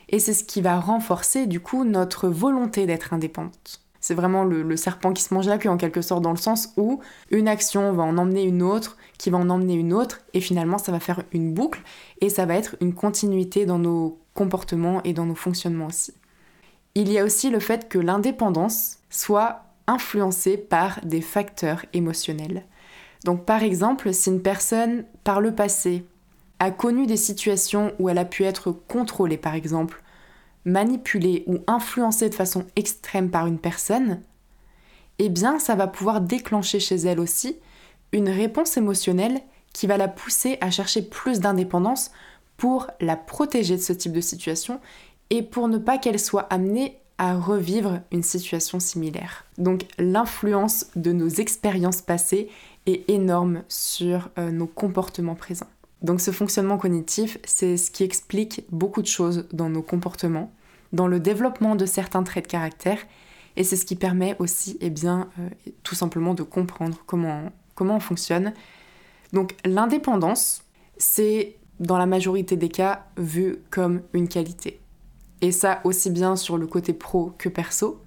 et 0.08 0.18
c'est 0.18 0.34
ce 0.34 0.44
qui 0.44 0.60
va 0.60 0.78
renforcer 0.78 1.46
du 1.46 1.60
coup 1.60 1.84
notre 1.84 2.28
volonté 2.28 2.86
d'être 2.86 3.12
indépendante. 3.12 3.80
C'est 4.00 4.14
vraiment 4.14 4.44
le, 4.44 4.76
serpent 4.76 5.12
qui 5.12 5.22
se 5.22 5.32
mange 5.32 5.46
la 5.46 5.58
queue 5.58 5.68
en 5.68 5.76
quelque 5.76 6.02
sorte 6.02 6.22
dans 6.22 6.32
le 6.32 6.36
sens 6.36 6.72
où 6.76 7.00
une 7.30 7.46
action 7.46 7.92
va 7.92 8.02
en 8.02 8.18
emmener 8.18 8.42
une 8.42 8.62
autre, 8.62 8.96
qui 9.16 9.30
va 9.30 9.38
en 9.38 9.48
emmener 9.48 9.74
une 9.74 9.92
autre 9.92 10.20
et 10.34 10.40
finalement 10.40 10.78
ça 10.78 10.90
va 10.90 10.98
faire 10.98 11.22
une 11.32 11.54
boucle 11.54 11.82
et 12.20 12.28
ça 12.28 12.44
va 12.44 12.54
être 12.54 12.74
une 12.80 12.94
continuité 12.94 13.64
dans 13.64 13.78
nos 13.78 14.18
comportements 14.34 15.02
et 15.04 15.12
dans 15.12 15.26
nos 15.26 15.36
fonctionnements 15.36 15.86
aussi. 15.86 16.14
Il 16.94 17.10
y 17.10 17.18
a 17.18 17.24
aussi 17.24 17.48
le 17.48 17.60
fait 17.60 17.88
que 17.88 17.98
l'indépendance 17.98 18.98
soit 19.08 19.64
influencé 19.86 20.56
par 20.56 21.00
des 21.04 21.22
facteurs 21.22 21.84
émotionnels. 21.92 22.64
Donc 23.24 23.44
par 23.44 23.62
exemple, 23.62 24.12
si 24.12 24.28
une 24.28 24.42
personne 24.42 25.04
par 25.24 25.40
le 25.40 25.54
passé 25.54 26.04
a 26.58 26.70
connu 26.70 27.06
des 27.06 27.16
situations 27.16 27.92
où 27.98 28.08
elle 28.08 28.18
a 28.18 28.24
pu 28.24 28.44
être 28.44 28.72
contrôlée 28.72 29.38
par 29.38 29.54
exemple, 29.54 30.02
manipulée 30.64 31.44
ou 31.46 31.58
influencée 31.66 32.28
de 32.28 32.34
façon 32.34 32.66
extrême 32.76 33.30
par 33.30 33.46
une 33.46 33.58
personne, 33.58 34.20
eh 35.18 35.28
bien 35.28 35.58
ça 35.58 35.74
va 35.74 35.86
pouvoir 35.86 36.20
déclencher 36.20 36.78
chez 36.78 36.96
elle 36.96 37.20
aussi 37.20 37.56
une 38.12 38.28
réponse 38.28 38.76
émotionnelle 38.76 39.40
qui 39.72 39.86
va 39.86 39.96
la 39.96 40.08
pousser 40.08 40.58
à 40.60 40.70
chercher 40.70 41.02
plus 41.02 41.40
d'indépendance 41.40 42.10
pour 42.58 42.88
la 43.00 43.16
protéger 43.16 43.76
de 43.76 43.82
ce 43.82 43.92
type 43.92 44.12
de 44.12 44.20
situation 44.20 44.80
et 45.32 45.42
pour 45.42 45.66
ne 45.66 45.78
pas 45.78 45.96
qu'elle 45.96 46.20
soit 46.20 46.46
amenée 46.52 46.98
à 47.16 47.34
revivre 47.34 48.00
une 48.12 48.22
situation 48.22 48.80
similaire. 48.80 49.46
Donc 49.56 49.86
l'influence 49.98 50.88
de 50.94 51.10
nos 51.12 51.28
expériences 51.28 52.02
passées 52.02 52.50
est 52.84 53.08
énorme 53.08 53.62
sur 53.66 54.28
euh, 54.38 54.50
nos 54.50 54.66
comportements 54.66 55.34
présents. 55.34 55.70
Donc 56.02 56.20
ce 56.20 56.32
fonctionnement 56.32 56.76
cognitif, 56.76 57.38
c'est 57.44 57.78
ce 57.78 57.90
qui 57.90 58.04
explique 58.04 58.66
beaucoup 58.70 59.00
de 59.00 59.06
choses 59.06 59.46
dans 59.54 59.70
nos 59.70 59.80
comportements, 59.80 60.52
dans 60.92 61.06
le 61.06 61.18
développement 61.18 61.76
de 61.76 61.86
certains 61.86 62.24
traits 62.24 62.44
de 62.44 62.50
caractère, 62.50 62.98
et 63.56 63.64
c'est 63.64 63.76
ce 63.76 63.86
qui 63.86 63.96
permet 63.96 64.36
aussi, 64.38 64.76
eh 64.82 64.90
bien, 64.90 65.30
euh, 65.38 65.48
tout 65.82 65.94
simplement 65.94 66.34
de 66.34 66.42
comprendre 66.42 66.98
comment, 67.06 67.44
comment 67.74 67.96
on 67.96 68.00
fonctionne. 68.00 68.52
Donc 69.32 69.54
l'indépendance, 69.64 70.64
c'est 70.98 71.56
dans 71.80 71.96
la 71.96 72.06
majorité 72.06 72.56
des 72.56 72.68
cas, 72.68 73.06
vu 73.16 73.60
comme 73.70 74.02
une 74.12 74.28
qualité. 74.28 74.81
Et 75.42 75.52
ça 75.52 75.80
aussi 75.84 76.08
bien 76.08 76.36
sur 76.36 76.56
le 76.56 76.66
côté 76.66 76.92
pro 76.92 77.32
que 77.36 77.48
perso, 77.48 78.00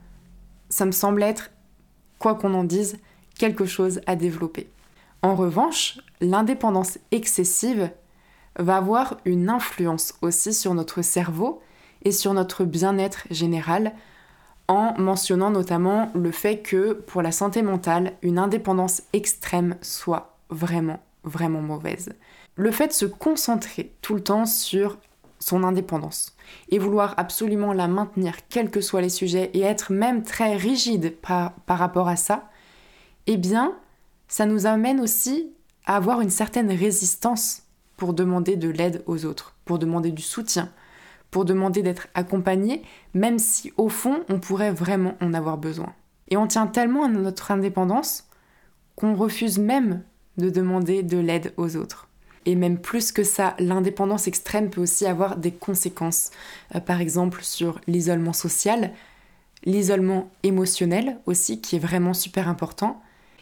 ça 0.69 0.85
me 0.85 0.91
semble 0.91 1.21
être, 1.21 1.51
quoi 2.17 2.33
qu'on 2.33 2.53
en 2.53 2.63
dise, 2.63 2.97
quelque 3.37 3.65
chose 3.65 4.01
à 4.07 4.15
développer. 4.15 4.69
En 5.21 5.35
revanche, 5.35 5.99
l'indépendance 6.21 6.97
excessive 7.11 7.91
va 8.57 8.77
avoir 8.77 9.17
une 9.25 9.49
influence 9.49 10.13
aussi 10.21 10.53
sur 10.53 10.73
notre 10.73 11.01
cerveau 11.01 11.61
et 12.03 12.11
sur 12.11 12.33
notre 12.33 12.63
bien-être 12.63 13.27
général, 13.29 13.93
en 14.67 14.97
mentionnant 14.97 15.51
notamment 15.51 16.11
le 16.15 16.31
fait 16.31 16.59
que 16.59 16.93
pour 16.93 17.21
la 17.21 17.31
santé 17.31 17.61
mentale, 17.61 18.13
une 18.21 18.39
indépendance 18.39 19.03
extrême 19.11 19.75
soit 19.81 20.37
vraiment, 20.49 21.03
vraiment 21.23 21.61
mauvaise. 21.61 22.13
Le 22.55 22.71
fait 22.71 22.87
de 22.87 22.93
se 22.93 23.05
concentrer 23.05 23.93
tout 24.01 24.15
le 24.15 24.23
temps 24.23 24.45
sur 24.45 24.97
son 25.39 25.63
indépendance 25.63 26.35
et 26.69 26.79
vouloir 26.79 27.13
absolument 27.17 27.73
la 27.73 27.87
maintenir, 27.87 28.35
quels 28.49 28.69
que 28.69 28.81
soient 28.81 29.01
les 29.01 29.09
sujets, 29.09 29.51
et 29.53 29.61
être 29.61 29.91
même 29.91 30.23
très 30.23 30.55
rigide 30.55 31.15
par, 31.21 31.53
par 31.65 31.79
rapport 31.79 32.07
à 32.07 32.15
ça, 32.15 32.49
eh 33.27 33.37
bien, 33.37 33.75
ça 34.27 34.45
nous 34.45 34.65
amène 34.65 34.99
aussi 34.99 35.51
à 35.85 35.95
avoir 35.95 36.21
une 36.21 36.29
certaine 36.29 36.71
résistance 36.71 37.63
pour 37.97 38.13
demander 38.13 38.55
de 38.55 38.69
l'aide 38.69 39.03
aux 39.07 39.25
autres, 39.25 39.55
pour 39.65 39.79
demander 39.79 40.11
du 40.11 40.21
soutien, 40.21 40.71
pour 41.31 41.45
demander 41.45 41.81
d'être 41.81 42.07
accompagné, 42.13 42.83
même 43.13 43.39
si 43.39 43.73
au 43.77 43.89
fond 43.89 44.23
on 44.29 44.39
pourrait 44.39 44.71
vraiment 44.71 45.15
en 45.21 45.33
avoir 45.33 45.57
besoin. 45.57 45.93
Et 46.29 46.37
on 46.37 46.47
tient 46.47 46.67
tellement 46.67 47.05
à 47.05 47.07
notre 47.07 47.51
indépendance 47.51 48.27
qu'on 48.95 49.15
refuse 49.15 49.59
même 49.59 50.03
de 50.37 50.49
demander 50.49 51.03
de 51.03 51.17
l'aide 51.17 51.53
aux 51.57 51.75
autres. 51.75 52.07
Et 52.45 52.55
même 52.55 52.77
plus 52.77 53.11
que 53.11 53.23
ça, 53.23 53.55
l'indépendance 53.59 54.27
extrême 54.27 54.69
peut 54.69 54.81
aussi 54.81 55.05
avoir 55.05 55.37
des 55.37 55.51
conséquences, 55.51 56.31
euh, 56.75 56.79
par 56.79 57.01
exemple 57.01 57.43
sur 57.43 57.79
l'isolement 57.87 58.33
social, 58.33 58.91
l'isolement 59.65 60.29
émotionnel 60.43 61.17
aussi, 61.25 61.61
qui 61.61 61.75
est 61.75 61.79
vraiment 61.79 62.13
super 62.13 62.47
important, 62.47 63.01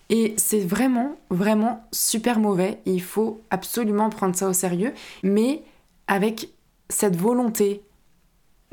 et 0.10 0.34
c'est 0.38 0.60
vraiment, 0.60 1.16
vraiment 1.30 1.86
super 1.92 2.40
mauvais. 2.40 2.80
Il 2.86 3.02
faut 3.02 3.42
absolument 3.50 4.10
prendre 4.10 4.36
ça 4.36 4.48
au 4.48 4.54
sérieux, 4.54 4.94
mais 5.24 5.64
avec 6.08 6.50
cette 6.90 7.16
volonté 7.16 7.82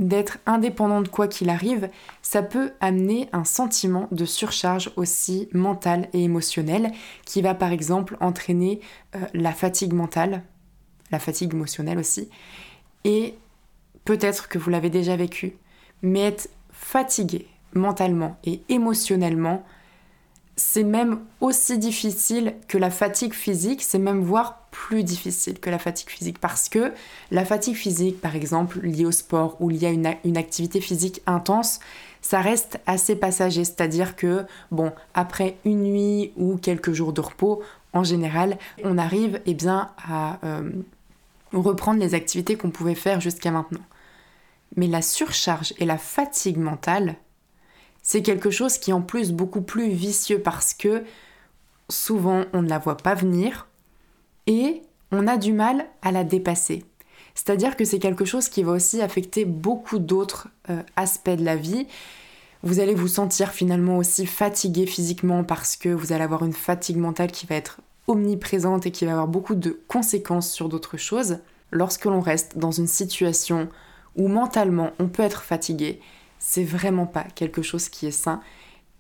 d'être 0.00 0.38
indépendante 0.47 1.11
quoi 1.11 1.28
qu'il 1.28 1.50
arrive, 1.50 1.90
ça 2.23 2.42
peut 2.42 2.73
amener 2.80 3.28
un 3.33 3.45
sentiment 3.45 4.09
de 4.11 4.25
surcharge 4.25 4.90
aussi 4.97 5.49
mentale 5.52 6.09
et 6.12 6.25
émotionnelle 6.25 6.90
qui 7.26 7.42
va 7.42 7.54
par 7.54 7.71
exemple 7.71 8.16
entraîner 8.21 8.80
euh, 9.14 9.19
la 9.35 9.52
fatigue 9.52 9.92
mentale, 9.92 10.42
la 11.12 11.19
fatigue 11.19 11.52
émotionnelle 11.52 11.99
aussi. 11.99 12.30
Et 13.04 13.35
peut-être 14.04 14.49
que 14.49 14.59
vous 14.59 14.71
l'avez 14.71 14.90
déjà 14.90 15.16
vécu, 15.16 15.52
mais 16.02 16.21
être 16.21 16.49
fatigué 16.73 17.47
mentalement 17.75 18.37
et 18.45 18.62
émotionnellement, 18.69 19.64
c'est 20.57 20.83
même 20.85 21.21
aussi 21.40 21.78
difficile 21.78 22.54
que 22.69 22.78
la 22.78 22.90
fatigue 22.90 23.35
physique, 23.35 23.83
c'est 23.83 23.99
même 23.99 24.21
voire 24.21 24.60
plus 24.89 25.05
difficile 25.05 25.61
que 25.61 25.69
la 25.69 25.79
fatigue 25.79 26.09
physique 26.09 26.39
parce 26.39 26.71
que 26.71 26.93
la 27.31 27.45
fatigue 27.45 27.77
physique, 27.77 28.19
par 28.19 28.35
exemple, 28.35 28.81
liée 28.81 29.05
au 29.05 29.13
sport 29.13 29.59
ou 29.61 29.69
liée 29.69 29.89
à 29.89 29.91
une, 29.91 30.15
une 30.25 30.39
activité 30.39 30.81
physique 30.81 31.21
intense, 31.27 31.81
ça 32.23 32.41
reste 32.41 32.81
assez 32.87 33.15
passager, 33.15 33.65
c'est-à-dire 33.65 34.17
que, 34.17 34.47
bon, 34.71 34.91
après 35.13 35.59
une 35.67 35.83
nuit 35.83 36.33
ou 36.37 36.57
quelques 36.57 36.93
jours 36.93 37.13
de 37.13 37.21
repos, 37.21 37.63
en 37.93 38.05
général, 38.05 38.57
on 38.83 38.97
arrive 38.97 39.43
eh 39.45 39.53
bien, 39.53 39.91
à 40.03 40.39
euh, 40.45 40.71
reprendre 41.53 42.01
les 42.01 42.15
activités 42.15 42.57
qu'on 42.57 42.71
pouvait 42.71 42.95
faire 42.95 43.21
jusqu'à 43.21 43.51
maintenant. 43.51 43.85
Mais 44.77 44.87
la 44.87 45.03
surcharge 45.03 45.75
et 45.79 45.85
la 45.85 45.99
fatigue 45.99 46.57
mentale, 46.59 47.17
c'est 48.01 48.23
quelque 48.23 48.51
chose 48.51 48.79
qui 48.79 48.93
est 48.93 48.95
en 48.95 49.03
plus 49.03 49.31
beaucoup 49.31 49.61
plus 49.61 49.91
vicieux 49.91 50.41
parce 50.41 50.73
que 50.73 51.05
souvent 51.91 52.45
on 52.55 52.63
ne 52.63 52.69
la 52.69 52.79
voit 52.79 52.97
pas 52.97 53.15
venir 53.15 53.67
et 54.50 54.83
on 55.12 55.28
a 55.28 55.37
du 55.37 55.52
mal 55.52 55.87
à 56.02 56.11
la 56.11 56.25
dépasser. 56.25 56.85
C'est-à-dire 57.35 57.76
que 57.76 57.85
c'est 57.85 58.00
quelque 58.00 58.25
chose 58.25 58.49
qui 58.49 58.64
va 58.64 58.73
aussi 58.73 59.00
affecter 59.00 59.45
beaucoup 59.45 60.00
d'autres 60.00 60.49
euh, 60.69 60.83
aspects 60.97 61.30
de 61.30 61.45
la 61.45 61.54
vie. 61.54 61.87
Vous 62.64 62.80
allez 62.80 62.97
vous 62.97 63.09
sentir 63.09 63.52
finalement 63.52 63.97
aussi 63.97 64.26
fatigué 64.26 64.87
physiquement 64.87 65.45
parce 65.45 65.76
que 65.76 65.88
vous 65.88 66.12
allez 66.12 66.25
avoir 66.25 66.45
une 66.45 66.52
fatigue 66.52 66.97
mentale 66.97 67.30
qui 67.30 67.47
va 67.47 67.54
être 67.54 67.80
omniprésente 68.09 68.87
et 68.87 68.90
qui 68.90 69.04
va 69.04 69.12
avoir 69.12 69.28
beaucoup 69.28 69.54
de 69.54 69.80
conséquences 69.87 70.50
sur 70.50 70.69
d'autres 70.69 70.97
choses. 70.97 71.38
Lorsque 71.71 72.07
l'on 72.07 72.21
reste 72.21 72.59
dans 72.59 72.73
une 72.73 72.88
situation 72.88 73.69
où 74.16 74.26
mentalement 74.26 74.90
on 74.99 75.07
peut 75.07 75.23
être 75.23 75.42
fatigué, 75.42 76.00
c'est 76.40 76.64
vraiment 76.64 77.07
pas 77.07 77.25
quelque 77.37 77.62
chose 77.62 77.88
qui 77.88 78.09
est 78.09 78.11
sain. 78.11 78.40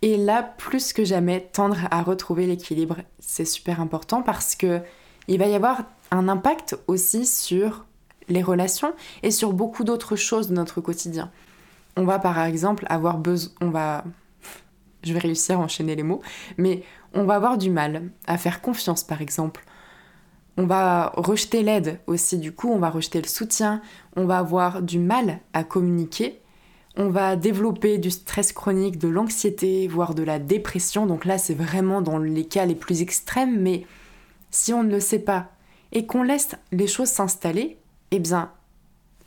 Et 0.02 0.16
là, 0.16 0.44
plus 0.56 0.92
que 0.92 1.04
jamais, 1.04 1.48
tendre 1.52 1.88
à 1.90 2.02
retrouver 2.02 2.46
l'équilibre, 2.46 2.98
c'est 3.18 3.44
super 3.44 3.80
important 3.80 4.22
parce 4.22 4.54
que 4.54 4.80
il 5.28 5.38
va 5.38 5.46
y 5.46 5.54
avoir 5.54 5.82
un 6.10 6.28
impact 6.28 6.76
aussi 6.86 7.26
sur 7.26 7.84
les 8.28 8.42
relations 8.42 8.92
et 9.22 9.30
sur 9.30 9.52
beaucoup 9.52 9.84
d'autres 9.84 10.16
choses 10.16 10.48
de 10.48 10.54
notre 10.54 10.80
quotidien. 10.80 11.30
On 11.96 12.04
va 12.04 12.18
par 12.18 12.38
exemple 12.44 12.86
avoir 12.88 13.18
besoin, 13.18 13.52
on 13.60 13.70
va, 13.70 14.04
je 15.02 15.12
vais 15.12 15.18
réussir 15.18 15.58
à 15.58 15.62
enchaîner 15.62 15.96
les 15.96 16.02
mots, 16.02 16.22
mais 16.58 16.82
on 17.14 17.24
va 17.24 17.34
avoir 17.34 17.58
du 17.58 17.70
mal 17.70 18.10
à 18.26 18.38
faire 18.38 18.60
confiance 18.60 19.04
par 19.04 19.22
exemple. 19.22 19.64
On 20.56 20.66
va 20.66 21.12
rejeter 21.16 21.62
l'aide 21.62 22.00
aussi, 22.06 22.38
du 22.38 22.52
coup, 22.52 22.70
on 22.70 22.78
va 22.78 22.90
rejeter 22.90 23.20
le 23.20 23.28
soutien, 23.28 23.80
on 24.16 24.26
va 24.26 24.38
avoir 24.38 24.82
du 24.82 24.98
mal 24.98 25.40
à 25.52 25.64
communiquer 25.64 26.40
on 26.96 27.08
va 27.08 27.36
développer 27.36 27.98
du 27.98 28.10
stress 28.10 28.52
chronique, 28.52 28.98
de 28.98 29.08
l'anxiété, 29.08 29.86
voire 29.86 30.14
de 30.14 30.22
la 30.22 30.38
dépression. 30.38 31.06
Donc 31.06 31.24
là, 31.24 31.38
c'est 31.38 31.54
vraiment 31.54 32.02
dans 32.02 32.18
les 32.18 32.44
cas 32.44 32.66
les 32.66 32.74
plus 32.74 33.00
extrêmes, 33.00 33.60
mais 33.60 33.86
si 34.50 34.72
on 34.72 34.82
ne 34.82 34.90
le 34.90 35.00
sait 35.00 35.18
pas 35.18 35.50
et 35.92 36.06
qu'on 36.06 36.22
laisse 36.22 36.50
les 36.72 36.86
choses 36.86 37.08
s'installer, 37.08 37.78
eh 38.10 38.18
bien, 38.18 38.50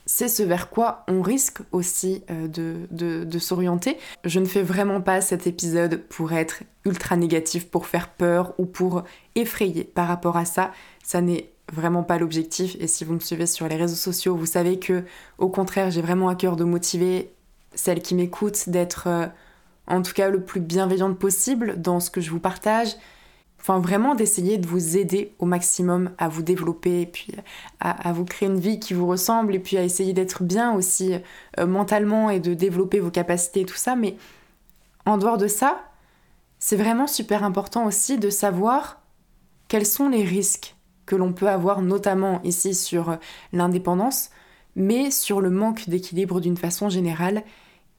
c'est 0.05 0.27
ce 0.27 0.43
vers 0.43 0.69
quoi 0.69 1.03
on 1.07 1.21
risque 1.21 1.59
aussi 1.71 2.23
euh, 2.29 2.47
de, 2.47 3.39
s'orienter. 3.39 3.97
Je 4.25 4.39
ne 4.39 4.45
fais 4.45 4.61
vraiment 4.61 5.01
pas 5.01 5.21
cet 5.21 5.47
épisode 5.47 6.01
pour 6.09 6.33
être 6.33 6.63
ultra 6.85 7.15
négatif, 7.15 7.69
pour 7.69 7.87
faire 7.87 8.09
peur 8.09 8.53
ou 8.57 8.65
pour 8.65 9.03
effrayer 9.35 9.83
par 9.83 10.07
rapport 10.07 10.37
à 10.37 10.45
ça. 10.45 10.71
Ça 11.03 11.21
n'est 11.21 11.51
vraiment 11.71 12.03
pas 12.03 12.17
l'objectif 12.17 12.75
et 12.79 12.87
si 12.87 13.05
vous 13.05 13.13
me 13.13 13.19
suivez 13.19 13.47
sur 13.47 13.67
les 13.67 13.77
réseaux 13.77 13.95
sociaux, 13.95 14.35
vous 14.35 14.45
savez 14.45 14.79
que 14.79 15.03
au 15.37 15.49
contraire, 15.49 15.91
j'ai 15.91 16.01
vraiment 16.01 16.27
à 16.27 16.35
cœur 16.35 16.57
de 16.57 16.65
motiver 16.65 17.31
celles 17.73 18.01
qui 18.01 18.15
m'écoutent 18.15 18.69
d'être 18.69 19.07
euh, 19.07 19.27
en 19.87 20.01
tout 20.01 20.13
cas 20.13 20.29
le 20.29 20.43
plus 20.43 20.59
bienveillante 20.59 21.17
possible 21.17 21.81
dans 21.81 21.99
ce 21.99 22.09
que 22.09 22.21
je 22.21 22.29
vous 22.29 22.39
partage. 22.39 22.95
Enfin, 23.63 23.79
vraiment 23.79 24.13
d'essayer 24.13 24.57
de 24.57 24.67
vous 24.67 24.97
aider 24.97 25.33
au 25.39 25.45
maximum 25.45 26.11
à 26.17 26.27
vous 26.27 26.41
développer 26.41 26.99
et 26.99 27.05
puis 27.05 27.33
à, 27.79 28.11
vous 28.11 28.25
créer 28.25 28.49
une 28.49 28.59
vie 28.59 28.77
qui 28.77 28.93
vous 28.93 29.07
ressemble 29.07 29.55
et 29.55 29.59
puis 29.59 29.77
à 29.77 29.85
essayer 29.85 30.11
d'être 30.11 30.43
bien 30.43 30.73
aussi 30.73 31.13
euh, 31.57 31.65
mentalement 31.65 32.29
et 32.29 32.41
de 32.41 32.53
développer 32.53 32.99
vos 32.99 33.09
capacités 33.09 33.61
et 33.61 33.65
tout 33.65 33.77
ça. 33.77 33.95
Mais 33.95 34.17
en 35.05 35.17
dehors 35.17 35.37
de 35.37 35.47
ça, 35.47 35.81
c'est 36.59 36.75
vraiment 36.75 37.07
super 37.07 37.45
important 37.45 37.85
aussi 37.85 38.17
de 38.17 38.29
savoir 38.29 39.01
quels 39.69 39.85
sont 39.85 40.09
les 40.09 40.25
risques 40.25 40.75
que 41.05 41.15
l'on 41.15 41.31
peut 41.31 41.47
avoir, 41.47 41.81
notamment 41.81 42.41
ici 42.43 42.75
sur 42.75 43.11
euh, 43.11 43.15
l'indépendance, 43.53 44.29
mais 44.75 45.09
sur 45.09 45.39
le 45.39 45.49
manque 45.49 45.87
d'équilibre 45.87 46.41
d'une 46.41 46.57
façon 46.57 46.89
générale 46.89 47.45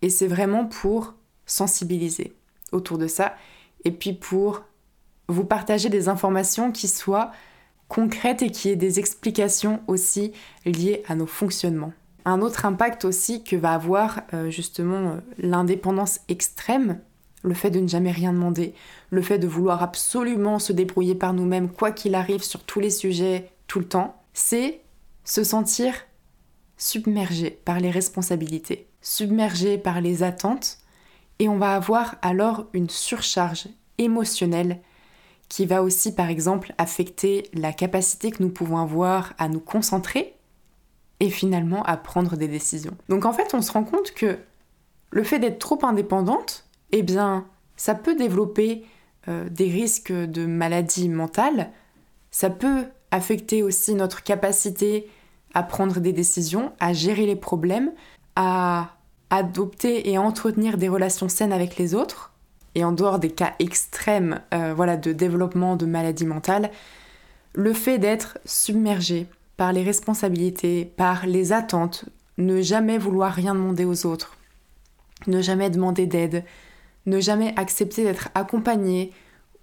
et 0.02 0.10
c'est 0.10 0.28
vraiment 0.28 0.66
pour 0.66 1.14
sensibiliser 1.46 2.34
autour 2.70 2.98
de 2.98 3.06
ça 3.06 3.34
et 3.84 3.92
puis 3.92 4.12
pour 4.12 4.60
vous 5.28 5.44
partager 5.44 5.88
des 5.88 6.08
informations 6.08 6.72
qui 6.72 6.88
soient 6.88 7.32
concrètes 7.88 8.42
et 8.42 8.50
qui 8.50 8.70
aient 8.70 8.76
des 8.76 8.98
explications 8.98 9.80
aussi 9.86 10.32
liées 10.64 11.02
à 11.08 11.14
nos 11.14 11.26
fonctionnements. 11.26 11.92
Un 12.24 12.40
autre 12.40 12.64
impact 12.64 13.04
aussi 13.04 13.44
que 13.44 13.56
va 13.56 13.72
avoir 13.72 14.22
euh, 14.32 14.50
justement 14.50 15.10
euh, 15.10 15.20
l'indépendance 15.38 16.20
extrême, 16.28 17.00
le 17.42 17.54
fait 17.54 17.70
de 17.70 17.80
ne 17.80 17.88
jamais 17.88 18.10
rien 18.10 18.32
demander, 18.32 18.74
le 19.10 19.20
fait 19.20 19.38
de 19.38 19.46
vouloir 19.46 19.82
absolument 19.82 20.58
se 20.58 20.72
débrouiller 20.72 21.14
par 21.14 21.34
nous-mêmes 21.34 21.68
quoi 21.68 21.92
qu'il 21.92 22.14
arrive 22.14 22.42
sur 22.42 22.62
tous 22.64 22.80
les 22.80 22.90
sujets 22.90 23.50
tout 23.66 23.78
le 23.78 23.88
temps, 23.88 24.22
c'est 24.32 24.80
se 25.24 25.44
sentir 25.44 25.94
submergé 26.78 27.50
par 27.50 27.80
les 27.80 27.90
responsabilités 27.90 28.88
submergé 29.04 29.76
par 29.76 30.00
les 30.00 30.22
attentes 30.22 30.78
et 31.38 31.48
on 31.48 31.58
va 31.58 31.74
avoir 31.74 32.16
alors 32.22 32.66
une 32.72 32.88
surcharge 32.88 33.68
émotionnelle 33.98 34.80
qui 35.54 35.66
va 35.66 35.84
aussi 35.84 36.12
par 36.12 36.30
exemple 36.30 36.74
affecter 36.78 37.48
la 37.54 37.72
capacité 37.72 38.32
que 38.32 38.42
nous 38.42 38.48
pouvons 38.48 38.78
avoir 38.78 39.34
à 39.38 39.48
nous 39.48 39.60
concentrer 39.60 40.34
et 41.20 41.30
finalement 41.30 41.84
à 41.84 41.96
prendre 41.96 42.36
des 42.36 42.48
décisions. 42.48 42.96
Donc 43.08 43.24
en 43.24 43.32
fait 43.32 43.54
on 43.54 43.62
se 43.62 43.70
rend 43.70 43.84
compte 43.84 44.10
que 44.14 44.36
le 45.12 45.22
fait 45.22 45.38
d'être 45.38 45.60
trop 45.60 45.78
indépendante, 45.84 46.64
eh 46.90 47.04
bien 47.04 47.46
ça 47.76 47.94
peut 47.94 48.16
développer 48.16 48.84
euh, 49.28 49.48
des 49.48 49.68
risques 49.68 50.10
de 50.10 50.44
maladies 50.44 51.08
mentales, 51.08 51.70
ça 52.32 52.50
peut 52.50 52.86
affecter 53.12 53.62
aussi 53.62 53.94
notre 53.94 54.24
capacité 54.24 55.08
à 55.54 55.62
prendre 55.62 56.00
des 56.00 56.12
décisions, 56.12 56.72
à 56.80 56.92
gérer 56.92 57.26
les 57.26 57.36
problèmes, 57.36 57.92
à 58.34 58.96
adopter 59.30 60.10
et 60.10 60.16
à 60.16 60.20
entretenir 60.20 60.78
des 60.78 60.88
relations 60.88 61.28
saines 61.28 61.52
avec 61.52 61.76
les 61.76 61.94
autres, 61.94 62.33
et 62.74 62.84
en 62.84 62.92
dehors 62.92 63.18
des 63.18 63.30
cas 63.30 63.54
extrêmes 63.58 64.40
euh, 64.52 64.74
voilà, 64.74 64.96
de 64.96 65.12
développement 65.12 65.76
de 65.76 65.86
maladies 65.86 66.26
mentales, 66.26 66.70
le 67.54 67.72
fait 67.72 67.98
d'être 67.98 68.38
submergé 68.44 69.26
par 69.56 69.72
les 69.72 69.82
responsabilités, 69.82 70.84
par 70.84 71.26
les 71.26 71.52
attentes, 71.52 72.06
ne 72.38 72.60
jamais 72.60 72.98
vouloir 72.98 73.32
rien 73.32 73.54
demander 73.54 73.84
aux 73.84 74.06
autres, 74.06 74.36
ne 75.26 75.40
jamais 75.40 75.70
demander 75.70 76.06
d'aide, 76.06 76.44
ne 77.06 77.20
jamais 77.20 77.54
accepter 77.56 78.02
d'être 78.02 78.30
accompagné, 78.34 79.12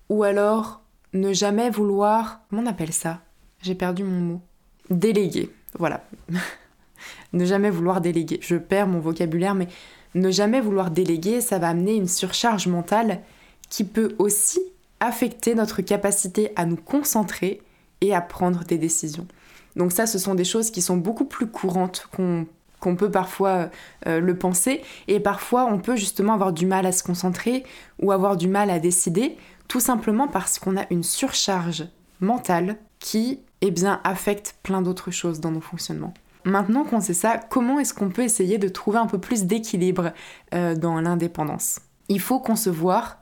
ou 0.10 0.24
alors 0.24 0.82
ne 1.14 1.34
jamais 1.34 1.70
vouloir... 1.70 2.42
Comment 2.50 2.64
on 2.64 2.68
appelle 2.68 2.94
ça? 2.94 3.22
J'ai 3.62 3.76
perdu 3.76 4.04
mon 4.04 4.22
mot. 4.22 4.42
Déléguer, 4.90 5.50
voilà. 5.78 6.04
ne 7.34 7.46
jamais 7.46 7.70
vouloir 7.70 8.00
déléguer. 8.00 8.40
Je 8.42 8.56
perds 8.56 8.88
mon 8.88 9.00
vocabulaire, 9.00 9.56
mais 9.56 9.68
ne 10.16 10.32
jamais 10.32 10.62
vouloir 10.62 10.92
déléguer, 10.92 11.42
ça 11.42 11.60
va 11.60 11.70
amener 11.70 11.96
une 11.96 12.08
surcharge 12.08 12.68
mentale 12.68 13.22
qui 13.70 13.84
peut 13.84 14.16
aussi 14.20 14.60
affecter 15.00 15.56
notre 15.56 15.82
capacité 15.82 16.52
à 16.56 16.66
nous 16.66 16.76
concentrer 16.76 17.62
et 18.02 18.14
à 18.14 18.22
prendre 18.22 18.64
des 18.66 18.78
décisions. 18.78 19.28
Donc 19.76 19.92
ça, 19.92 20.06
ce 20.06 20.20
sont 20.20 20.36
des 20.36 20.44
choses 20.44 20.72
qui 20.72 20.82
sont 20.82 20.98
beaucoup 20.98 21.26
plus 21.26 21.48
courantes 21.48 22.08
qu'on 22.12 22.96
peut 22.96 23.12
parfois 23.12 23.70
euh, 24.08 24.20
le 24.20 24.38
penser. 24.38 24.82
Et 25.08 25.20
parfois, 25.20 25.66
on 25.66 25.80
peut 25.80 25.96
justement 25.96 26.34
avoir 26.34 26.52
du 26.52 26.66
mal 26.66 26.86
à 26.86 26.92
se 26.92 27.04
concentrer 27.04 27.64
ou 28.00 28.12
avoir 28.12 28.38
du 28.38 28.48
mal 28.48 28.70
à 28.70 28.80
décider, 28.80 29.38
tout 29.68 29.80
simplement 29.80 30.28
parce 30.28 30.60
qu'on 30.60 30.78
a 30.78 30.86
une 30.90 31.04
surcharge 31.04 31.86
mentale 32.20 32.78
qui, 33.00 33.40
eh 33.62 33.72
bien, 33.72 34.02
affecte 34.04 34.56
plein 34.62 34.82
d'autres 34.82 35.12
choses 35.12 35.40
dans 35.40 35.52
nos 35.52 35.62
fonctionnements. 35.62 36.14
Maintenant 36.44 36.84
qu'on 36.84 37.02
sait 37.02 37.14
ça, 37.14 37.38
comment 37.38 37.80
est-ce 37.80 37.94
qu'on 37.94 38.10
peut 38.10 38.24
essayer 38.24 38.58
de 38.58 38.68
trouver 38.68 38.98
un 38.98 39.08
peu 39.08 39.20
plus 39.20 39.46
d'équilibre 39.46 40.12
euh, 40.54 40.76
dans 40.76 41.00
l'indépendance? 41.00 41.80
Il 42.10 42.20
faut 42.20 42.40
concevoir 42.40 43.20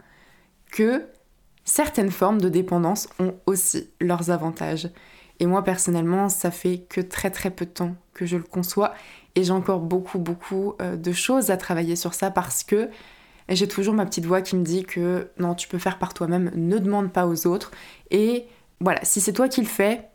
que 0.72 1.06
certaines 1.66 2.12
formes 2.12 2.40
de 2.40 2.50
dépendance 2.50 3.10
ont 3.20 3.36
aussi 3.46 3.90
leurs 4.00 4.32
avantages. 4.32 4.90
Et 5.40 5.46
moi 5.46 5.64
personnellement, 5.64 6.30
ça 6.30 6.52
fait 6.52 6.86
que 6.90 7.02
très 7.02 7.32
très 7.32 7.52
peu 7.52 7.66
de 7.66 7.72
temps 7.72 7.96
que 8.14 8.26
je 8.26 8.38
le 8.38 8.44
conçois 8.44 8.94
et 9.36 9.44
j'ai 9.44 9.54
encore 9.54 9.80
beaucoup 9.80 10.20
beaucoup 10.20 10.74
euh, 10.82 10.98
de 10.98 11.12
choses 11.12 11.50
à 11.50 11.58
travailler 11.58 11.96
sur 11.96 12.14
ça 12.14 12.32
parce 12.32 12.64
que 12.64 12.90
j'ai 13.48 13.68
toujours 13.68 13.94
ma 13.94 14.06
petite 14.06 14.26
voix 14.26 14.42
qui 14.42 14.56
me 14.56 14.64
dit 14.64 14.84
que 14.84 15.30
non, 15.40 15.56
tu 15.56 15.68
peux 15.68 15.78
faire 15.78 15.98
par 15.98 16.14
toi-même, 16.14 16.52
ne 16.56 16.78
demande 16.78 17.12
pas 17.12 17.26
aux 17.26 17.48
autres. 17.48 17.72
Et 18.12 18.46
voilà, 18.80 19.00
si 19.04 19.22
c'est 19.22 19.34
toi 19.34 19.48
qui 19.48 19.62
le 19.62 19.68
fais, 19.68 20.09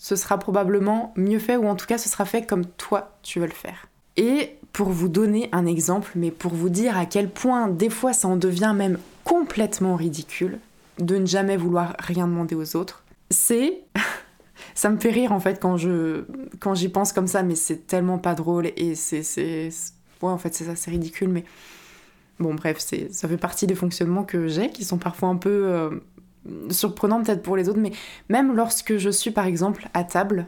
ce 0.00 0.16
sera 0.16 0.38
probablement 0.38 1.12
mieux 1.14 1.38
fait 1.38 1.58
ou 1.58 1.68
en 1.68 1.76
tout 1.76 1.86
cas 1.86 1.98
ce 1.98 2.08
sera 2.08 2.24
fait 2.24 2.46
comme 2.46 2.64
toi 2.64 3.18
tu 3.22 3.38
veux 3.38 3.46
le 3.46 3.52
faire. 3.52 3.86
Et 4.16 4.56
pour 4.72 4.88
vous 4.88 5.08
donner 5.08 5.50
un 5.52 5.66
exemple, 5.66 6.12
mais 6.14 6.30
pour 6.30 6.54
vous 6.54 6.70
dire 6.70 6.96
à 6.96 7.04
quel 7.04 7.28
point 7.28 7.68
des 7.68 7.90
fois 7.90 8.14
ça 8.14 8.26
en 8.26 8.36
devient 8.36 8.72
même 8.74 8.98
complètement 9.24 9.96
ridicule 9.96 10.58
de 10.98 11.16
ne 11.16 11.26
jamais 11.26 11.58
vouloir 11.58 11.96
rien 11.98 12.26
demander 12.26 12.54
aux 12.54 12.76
autres, 12.76 13.04
c'est 13.28 13.80
ça 14.74 14.88
me 14.88 14.98
fait 14.98 15.10
rire 15.10 15.32
en 15.32 15.40
fait 15.40 15.60
quand 15.60 15.76
je 15.76 16.24
quand 16.60 16.74
j'y 16.74 16.88
pense 16.88 17.12
comme 17.12 17.26
ça 17.26 17.42
mais 17.42 17.54
c'est 17.54 17.86
tellement 17.86 18.18
pas 18.18 18.34
drôle 18.34 18.72
et 18.78 18.94
c'est 18.94 19.20
ouais 20.22 20.30
en 20.30 20.38
fait 20.38 20.54
c'est 20.54 20.64
ça 20.64 20.76
c'est 20.76 20.90
ridicule 20.90 21.28
mais 21.28 21.44
bon 22.38 22.54
bref 22.54 22.78
ça 22.78 23.28
fait 23.28 23.36
partie 23.36 23.66
des 23.66 23.74
fonctionnements 23.74 24.24
que 24.24 24.48
j'ai 24.48 24.70
qui 24.70 24.84
sont 24.84 24.98
parfois 24.98 25.28
un 25.28 25.36
peu 25.36 25.66
euh, 25.66 25.90
surprenant 26.70 27.22
peut-être 27.22 27.42
pour 27.42 27.56
les 27.56 27.68
autres, 27.68 27.80
mais 27.80 27.92
même 28.28 28.54
lorsque 28.54 28.96
je 28.96 29.10
suis 29.10 29.30
par 29.30 29.46
exemple 29.46 29.88
à 29.94 30.04
table 30.04 30.46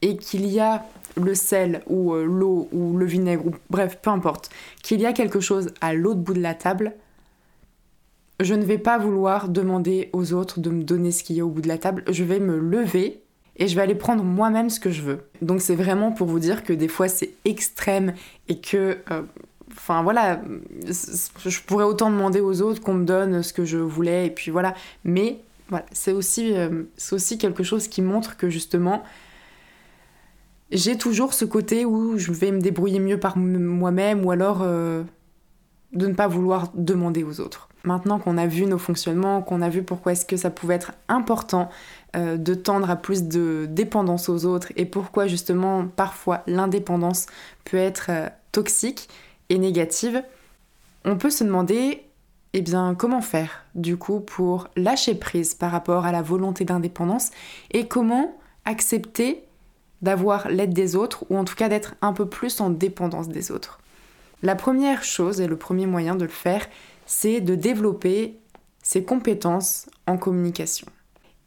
et 0.00 0.16
qu'il 0.16 0.46
y 0.46 0.60
a 0.60 0.84
le 1.16 1.34
sel 1.34 1.82
ou 1.86 2.14
euh, 2.14 2.24
l'eau 2.24 2.68
ou 2.72 2.96
le 2.96 3.06
vinaigre, 3.06 3.46
ou 3.46 3.52
bref, 3.70 3.98
peu 4.02 4.10
importe, 4.10 4.50
qu'il 4.82 5.00
y 5.00 5.06
a 5.06 5.12
quelque 5.12 5.40
chose 5.40 5.72
à 5.80 5.94
l'autre 5.94 6.20
bout 6.20 6.34
de 6.34 6.40
la 6.40 6.54
table, 6.54 6.94
je 8.40 8.54
ne 8.54 8.64
vais 8.64 8.78
pas 8.78 8.98
vouloir 8.98 9.48
demander 9.48 10.10
aux 10.12 10.32
autres 10.32 10.60
de 10.60 10.70
me 10.70 10.82
donner 10.82 11.12
ce 11.12 11.22
qu'il 11.22 11.36
y 11.36 11.40
a 11.40 11.46
au 11.46 11.50
bout 11.50 11.60
de 11.60 11.68
la 11.68 11.78
table, 11.78 12.02
je 12.10 12.24
vais 12.24 12.40
me 12.40 12.58
lever 12.58 13.22
et 13.56 13.68
je 13.68 13.76
vais 13.76 13.82
aller 13.82 13.94
prendre 13.94 14.24
moi-même 14.24 14.70
ce 14.70 14.80
que 14.80 14.90
je 14.90 15.02
veux. 15.02 15.20
Donc 15.42 15.60
c'est 15.60 15.74
vraiment 15.74 16.10
pour 16.10 16.26
vous 16.26 16.40
dire 16.40 16.64
que 16.64 16.72
des 16.72 16.88
fois 16.88 17.08
c'est 17.08 17.30
extrême 17.44 18.14
et 18.48 18.60
que 18.60 18.98
euh, 19.10 19.22
Enfin 19.76 20.02
voilà, 20.02 20.40
je 20.84 21.60
pourrais 21.62 21.84
autant 21.84 22.10
demander 22.10 22.40
aux 22.40 22.62
autres 22.62 22.80
qu'on 22.80 22.94
me 22.94 23.04
donne 23.04 23.42
ce 23.42 23.52
que 23.52 23.64
je 23.64 23.78
voulais, 23.78 24.26
et 24.26 24.30
puis 24.30 24.50
voilà. 24.50 24.74
Mais 25.04 25.40
voilà, 25.68 25.86
c'est 25.92 26.12
aussi, 26.12 26.54
euh, 26.54 26.82
aussi 27.12 27.38
quelque 27.38 27.62
chose 27.62 27.88
qui 27.88 28.02
montre 28.02 28.36
que 28.36 28.50
justement, 28.50 29.02
j'ai 30.70 30.98
toujours 30.98 31.34
ce 31.34 31.44
côté 31.44 31.84
où 31.84 32.18
je 32.18 32.32
vais 32.32 32.50
me 32.50 32.60
débrouiller 32.60 33.00
mieux 33.00 33.18
par 33.18 33.38
moi-même, 33.38 34.24
ou 34.24 34.30
alors 34.30 34.60
euh, 34.62 35.02
de 35.92 36.06
ne 36.06 36.14
pas 36.14 36.28
vouloir 36.28 36.70
demander 36.74 37.24
aux 37.24 37.40
autres. 37.40 37.68
Maintenant 37.84 38.18
qu'on 38.18 38.38
a 38.38 38.46
vu 38.46 38.66
nos 38.66 38.78
fonctionnements, 38.78 39.42
qu'on 39.42 39.62
a 39.62 39.68
vu 39.68 39.82
pourquoi 39.82 40.12
est-ce 40.12 40.26
que 40.26 40.36
ça 40.36 40.50
pouvait 40.50 40.74
être 40.74 40.92
important 41.08 41.70
euh, 42.16 42.36
de 42.36 42.54
tendre 42.54 42.90
à 42.90 42.96
plus 42.96 43.24
de 43.24 43.66
dépendance 43.68 44.28
aux 44.28 44.44
autres 44.44 44.72
et 44.76 44.84
pourquoi 44.84 45.26
justement 45.26 45.86
parfois 45.86 46.42
l'indépendance 46.46 47.26
peut 47.64 47.78
être 47.78 48.10
toxique, 48.52 49.08
négative, 49.50 50.22
on 51.04 51.16
peut 51.16 51.30
se 51.30 51.44
demander 51.44 52.04
eh 52.54 52.64
comment 52.98 53.22
faire 53.22 53.64
du 53.74 53.96
coup 53.96 54.20
pour 54.20 54.68
lâcher 54.76 55.14
prise 55.14 55.54
par 55.54 55.70
rapport 55.70 56.04
à 56.04 56.12
la 56.12 56.22
volonté 56.22 56.64
d'indépendance 56.64 57.30
et 57.70 57.88
comment 57.88 58.36
accepter 58.64 59.44
d'avoir 60.02 60.48
l'aide 60.48 60.74
des 60.74 60.96
autres 60.96 61.24
ou 61.30 61.36
en 61.36 61.44
tout 61.44 61.54
cas 61.54 61.68
d'être 61.68 61.94
un 62.02 62.12
peu 62.12 62.28
plus 62.28 62.60
en 62.60 62.70
dépendance 62.70 63.28
des 63.28 63.50
autres. 63.50 63.78
La 64.42 64.56
première 64.56 65.04
chose 65.04 65.40
et 65.40 65.46
le 65.46 65.56
premier 65.56 65.86
moyen 65.86 66.16
de 66.16 66.24
le 66.24 66.30
faire, 66.30 66.66
c'est 67.06 67.40
de 67.40 67.54
développer 67.54 68.36
ses 68.82 69.04
compétences 69.04 69.88
en 70.06 70.18
communication. 70.18 70.88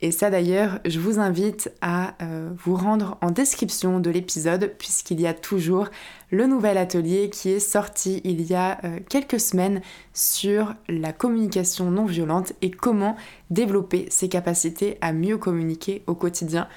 Et 0.05 0.11
ça 0.11 0.29
d'ailleurs, 0.29 0.77
je 0.85 0.99
vous 0.99 1.17
invite 1.17 1.71
à 1.81 2.13
euh, 2.21 2.51
vous 2.63 2.75
rendre 2.75 3.17
en 3.21 3.31
description 3.31 3.99
de 3.99 4.11
l'épisode 4.11 4.71
puisqu'il 4.77 5.19
y 5.19 5.25
a 5.25 5.33
toujours 5.33 5.87
le 6.29 6.45
nouvel 6.45 6.77
atelier 6.77 7.31
qui 7.31 7.49
est 7.49 7.59
sorti 7.59 8.21
il 8.23 8.43
y 8.43 8.53
a 8.53 8.77
euh, 8.83 8.99
quelques 9.09 9.39
semaines 9.39 9.81
sur 10.13 10.75
la 10.89 11.11
communication 11.11 11.89
non 11.89 12.05
violente 12.05 12.53
et 12.61 12.69
comment 12.69 13.15
développer 13.49 14.05
ses 14.11 14.29
capacités 14.29 14.99
à 15.01 15.11
mieux 15.11 15.39
communiquer 15.39 16.03
au 16.05 16.13
quotidien. 16.13 16.67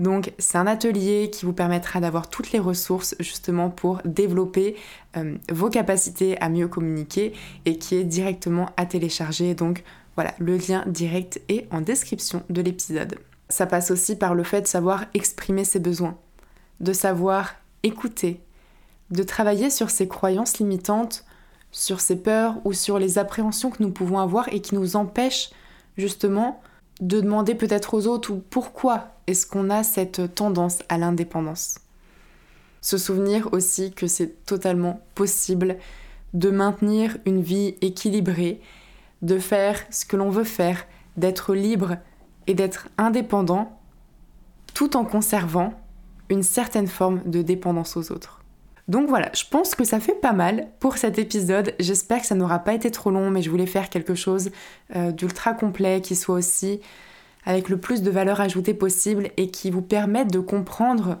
Donc 0.00 0.32
c'est 0.38 0.56
un 0.56 0.66
atelier 0.66 1.28
qui 1.30 1.44
vous 1.44 1.52
permettra 1.52 2.00
d'avoir 2.00 2.30
toutes 2.30 2.52
les 2.52 2.58
ressources 2.58 3.14
justement 3.20 3.68
pour 3.68 4.00
développer 4.06 4.76
euh, 5.18 5.34
vos 5.52 5.68
capacités 5.68 6.40
à 6.40 6.48
mieux 6.48 6.68
communiquer 6.68 7.34
et 7.66 7.76
qui 7.76 7.96
est 7.96 8.04
directement 8.04 8.70
à 8.78 8.86
télécharger. 8.86 9.54
Voilà, 10.18 10.34
le 10.40 10.56
lien 10.56 10.82
direct 10.88 11.40
est 11.48 11.68
en 11.70 11.80
description 11.80 12.42
de 12.50 12.60
l'épisode. 12.60 13.20
Ça 13.50 13.66
passe 13.66 13.92
aussi 13.92 14.16
par 14.16 14.34
le 14.34 14.42
fait 14.42 14.62
de 14.62 14.66
savoir 14.66 15.04
exprimer 15.14 15.62
ses 15.62 15.78
besoins, 15.78 16.18
de 16.80 16.92
savoir 16.92 17.54
écouter, 17.84 18.40
de 19.12 19.22
travailler 19.22 19.70
sur 19.70 19.90
ses 19.90 20.08
croyances 20.08 20.58
limitantes, 20.58 21.24
sur 21.70 22.00
ses 22.00 22.16
peurs 22.16 22.56
ou 22.64 22.72
sur 22.72 22.98
les 22.98 23.18
appréhensions 23.18 23.70
que 23.70 23.80
nous 23.80 23.92
pouvons 23.92 24.18
avoir 24.18 24.52
et 24.52 24.60
qui 24.60 24.74
nous 24.74 24.96
empêchent 24.96 25.50
justement 25.96 26.62
de 27.00 27.20
demander 27.20 27.54
peut-être 27.54 27.94
aux 27.94 28.08
autres 28.08 28.32
ou 28.32 28.42
pourquoi 28.50 29.10
est-ce 29.28 29.46
qu'on 29.46 29.70
a 29.70 29.84
cette 29.84 30.34
tendance 30.34 30.80
à 30.88 30.98
l'indépendance. 30.98 31.76
Se 32.80 32.98
souvenir 32.98 33.50
aussi 33.52 33.92
que 33.92 34.08
c'est 34.08 34.44
totalement 34.46 35.00
possible 35.14 35.76
de 36.34 36.50
maintenir 36.50 37.18
une 37.24 37.40
vie 37.40 37.76
équilibrée 37.82 38.60
de 39.22 39.38
faire 39.38 39.80
ce 39.90 40.04
que 40.04 40.16
l'on 40.16 40.30
veut 40.30 40.44
faire, 40.44 40.86
d'être 41.16 41.54
libre 41.54 41.96
et 42.46 42.54
d'être 42.54 42.88
indépendant, 42.96 43.78
tout 44.74 44.96
en 44.96 45.04
conservant 45.04 45.74
une 46.30 46.42
certaine 46.42 46.86
forme 46.86 47.22
de 47.24 47.42
dépendance 47.42 47.96
aux 47.96 48.12
autres. 48.12 48.38
Donc 48.88 49.08
voilà, 49.08 49.30
je 49.34 49.44
pense 49.50 49.74
que 49.74 49.84
ça 49.84 50.00
fait 50.00 50.14
pas 50.14 50.32
mal 50.32 50.68
pour 50.80 50.96
cet 50.96 51.18
épisode. 51.18 51.74
J'espère 51.78 52.20
que 52.20 52.26
ça 52.26 52.34
n'aura 52.34 52.60
pas 52.60 52.72
été 52.72 52.90
trop 52.90 53.10
long, 53.10 53.30
mais 53.30 53.42
je 53.42 53.50
voulais 53.50 53.66
faire 53.66 53.90
quelque 53.90 54.14
chose 54.14 54.50
euh, 54.96 55.12
d'ultra 55.12 55.52
complet 55.52 56.00
qui 56.00 56.16
soit 56.16 56.36
aussi 56.36 56.80
avec 57.44 57.68
le 57.68 57.78
plus 57.78 58.02
de 58.02 58.10
valeur 58.10 58.40
ajoutée 58.40 58.74
possible 58.74 59.30
et 59.36 59.50
qui 59.50 59.70
vous 59.70 59.82
permette 59.82 60.32
de 60.32 60.38
comprendre 60.38 61.18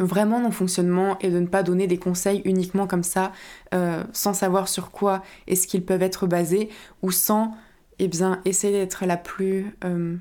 vraiment 0.00 0.40
mon 0.40 0.50
fonctionnement 0.50 1.18
et 1.20 1.30
de 1.30 1.38
ne 1.38 1.46
pas 1.46 1.62
donner 1.62 1.86
des 1.86 1.98
conseils 1.98 2.42
uniquement 2.44 2.86
comme 2.86 3.02
ça, 3.02 3.32
euh, 3.74 4.02
sans 4.12 4.34
savoir 4.34 4.68
sur 4.68 4.90
quoi 4.90 5.22
est-ce 5.46 5.66
qu'ils 5.66 5.84
peuvent 5.84 6.02
être 6.02 6.26
basés, 6.26 6.70
ou 7.02 7.10
sans 7.10 7.54
eh 7.98 8.08
bien, 8.08 8.40
essayer 8.46 8.72
d'être 8.72 9.04
la 9.04 9.18
plus 9.18 9.76
euh, 9.84 10.16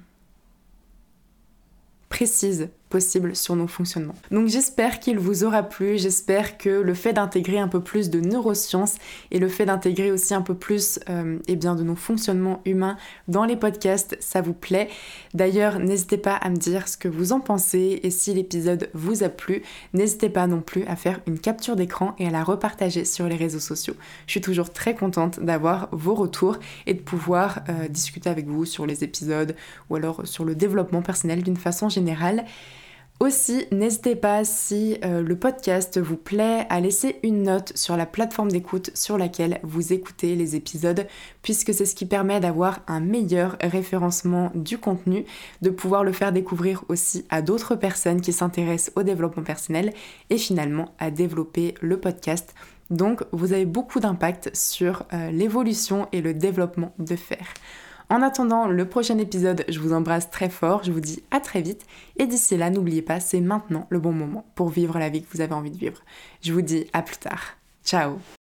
précise 2.10 2.70
possible 2.90 3.36
sur 3.36 3.56
nos 3.56 3.68
fonctionnements. 3.68 4.16
Donc 4.32 4.48
j'espère 4.48 5.00
qu'il 5.00 5.20
vous 5.20 5.44
aura 5.44 5.64
plu, 5.64 5.98
j'espère 5.98 6.58
que 6.58 6.70
le 6.70 6.94
fait 6.94 7.14
d'intégrer 7.14 7.60
un 7.60 7.68
peu 7.68 7.82
plus 7.82 8.10
de 8.10 8.20
neurosciences 8.20 8.96
et 9.32 9.40
le 9.40 9.48
fait 9.48 9.66
d'intégrer 9.66 10.12
aussi 10.12 10.34
un 10.34 10.42
peu 10.42 10.56
plus 10.56 11.00
euh, 11.10 11.38
eh 11.48 11.56
bien, 11.56 11.76
de 11.76 11.84
nos 11.84 11.96
fonctionnements 11.96 12.62
humains 12.66 12.98
dans 13.28 13.46
les 13.46 13.56
podcasts, 13.56 14.18
ça 14.20 14.42
vous 14.42 14.54
plaît. 14.54 14.90
D'ailleurs, 15.34 15.80
n'hésitez 15.80 16.18
pas 16.18 16.36
à 16.36 16.50
me 16.50 16.56
dire 16.56 16.88
ce 16.88 16.98
que 16.98 17.08
vous 17.08 17.32
en 17.32 17.40
pensez 17.40 18.00
et 18.02 18.10
si 18.10 18.34
l'épisode 18.34 18.90
vous 18.94 19.24
a 19.24 19.30
plu, 19.30 19.62
n'hésitez 19.94 20.30
pas 20.30 20.48
non 20.48 20.62
plus 20.62 20.84
à 20.86 20.96
faire 20.96 21.20
une 21.28 21.40
capture 21.40 21.76
d'écran 21.76 22.16
et 22.18 22.28
à 22.28 22.32
la 22.32 22.44
repartager 22.44 23.06
sur 23.06 23.28
les 23.28 23.36
réseaux 23.36 23.60
sociaux. 23.60 23.96
Je 24.26 24.32
suis 24.32 24.42
toujours 24.42 24.74
très 24.74 24.96
contente 24.96 25.40
d'avoir 25.40 25.90
vos 25.92 26.16
retours 26.16 26.58
et 26.88 26.96
de 26.96 27.02
pouvoir 27.02 27.62
euh, 27.70 27.88
discuter 27.88 28.30
avec 28.30 28.48
vous 28.48 28.66
sur 28.66 28.86
les 28.86 29.04
épisodes 29.04 29.56
ou 29.90 29.96
alors 29.96 30.26
sur 30.26 30.44
le 30.44 30.56
développement 30.56 31.02
personnel 31.02 31.44
d'une 31.44 31.58
façon 31.58 31.90
générale. 31.90 32.46
Aussi, 33.20 33.66
n'hésitez 33.74 34.16
pas 34.16 34.46
si 34.46 34.98
euh, 35.04 35.22
le 35.22 35.36
podcast 35.38 36.00
vous 36.00 36.16
plaît 36.16 36.66
à 36.70 36.80
laisser 36.80 37.18
une 37.22 37.44
note 37.44 37.74
sur 37.76 37.98
la 37.98 38.06
plateforme 38.06 38.50
d'écoute 38.50 38.92
sur 38.94 39.18
laquelle 39.18 39.60
vous 39.62 39.92
écoutez 39.92 40.36
les 40.36 40.56
épisodes, 40.56 41.06
puisque 41.42 41.74
c'est 41.74 41.86
ce 41.86 41.96
qui 41.96 42.06
permet 42.06 42.40
d'avoir 42.40 42.80
un 42.88 43.02
meilleur 43.02 43.58
référencement 43.60 44.52
du 44.56 44.78
contenu, 44.78 45.26
de 45.62 45.70
pouvoir 45.70 46.06
le 46.06 46.14
faire 46.14 46.32
découvrir 46.32 46.86
aussi 46.88 47.26
à 47.30 47.42
d'autres 47.42 47.76
personnes 47.76 48.22
qui 48.22 48.32
s'intéressent 48.32 48.94
au 48.96 49.04
développement 49.04 49.44
personnel 49.44 49.94
et 50.30 50.38
finalement 50.38 50.96
à 50.98 51.12
développer 51.12 51.74
le 51.82 52.00
podcast. 52.00 52.56
Donc 52.90 53.24
vous 53.34 53.52
avez 53.52 53.66
beaucoup 53.66 54.00
d'impact 54.00 54.50
sur 54.56 55.04
euh, 55.12 55.30
l'évolution 55.32 56.08
et 56.14 56.22
le 56.22 56.34
développement 56.34 56.94
de 57.00 57.18
faire. 57.18 57.48
En 58.10 58.24
attendant 58.24 58.68
le 58.68 58.90
prochain 58.90 59.20
épisode, 59.20 59.66
je 59.70 59.80
vous 59.80 59.94
embrasse 59.94 60.32
très 60.32 60.50
fort, 60.50 60.84
je 60.84 60.92
vous 60.92 61.00
dis 61.00 61.22
à 61.30 61.40
très 61.40 61.62
vite 61.62 61.86
et 62.18 62.26
d'ici 62.26 62.58
là, 62.58 62.72
n'oubliez 62.72 63.04
pas, 63.04 63.20
c'est 63.20 63.40
maintenant 63.40 63.86
le 63.90 64.00
bon 64.00 64.12
moment 64.12 64.46
pour 64.56 64.70
vivre 64.70 64.98
la 64.98 65.10
vie 65.10 65.22
que 65.22 65.32
vous 65.32 65.42
avez 65.42 65.54
envie 65.54 65.72
de 65.72 65.78
vivre. 65.78 66.02
Je 66.42 66.52
vous 66.52 66.62
dis 66.64 66.88
à 66.92 67.04
plus 67.04 67.18
tard. 67.18 67.58
Ciao 67.86 68.20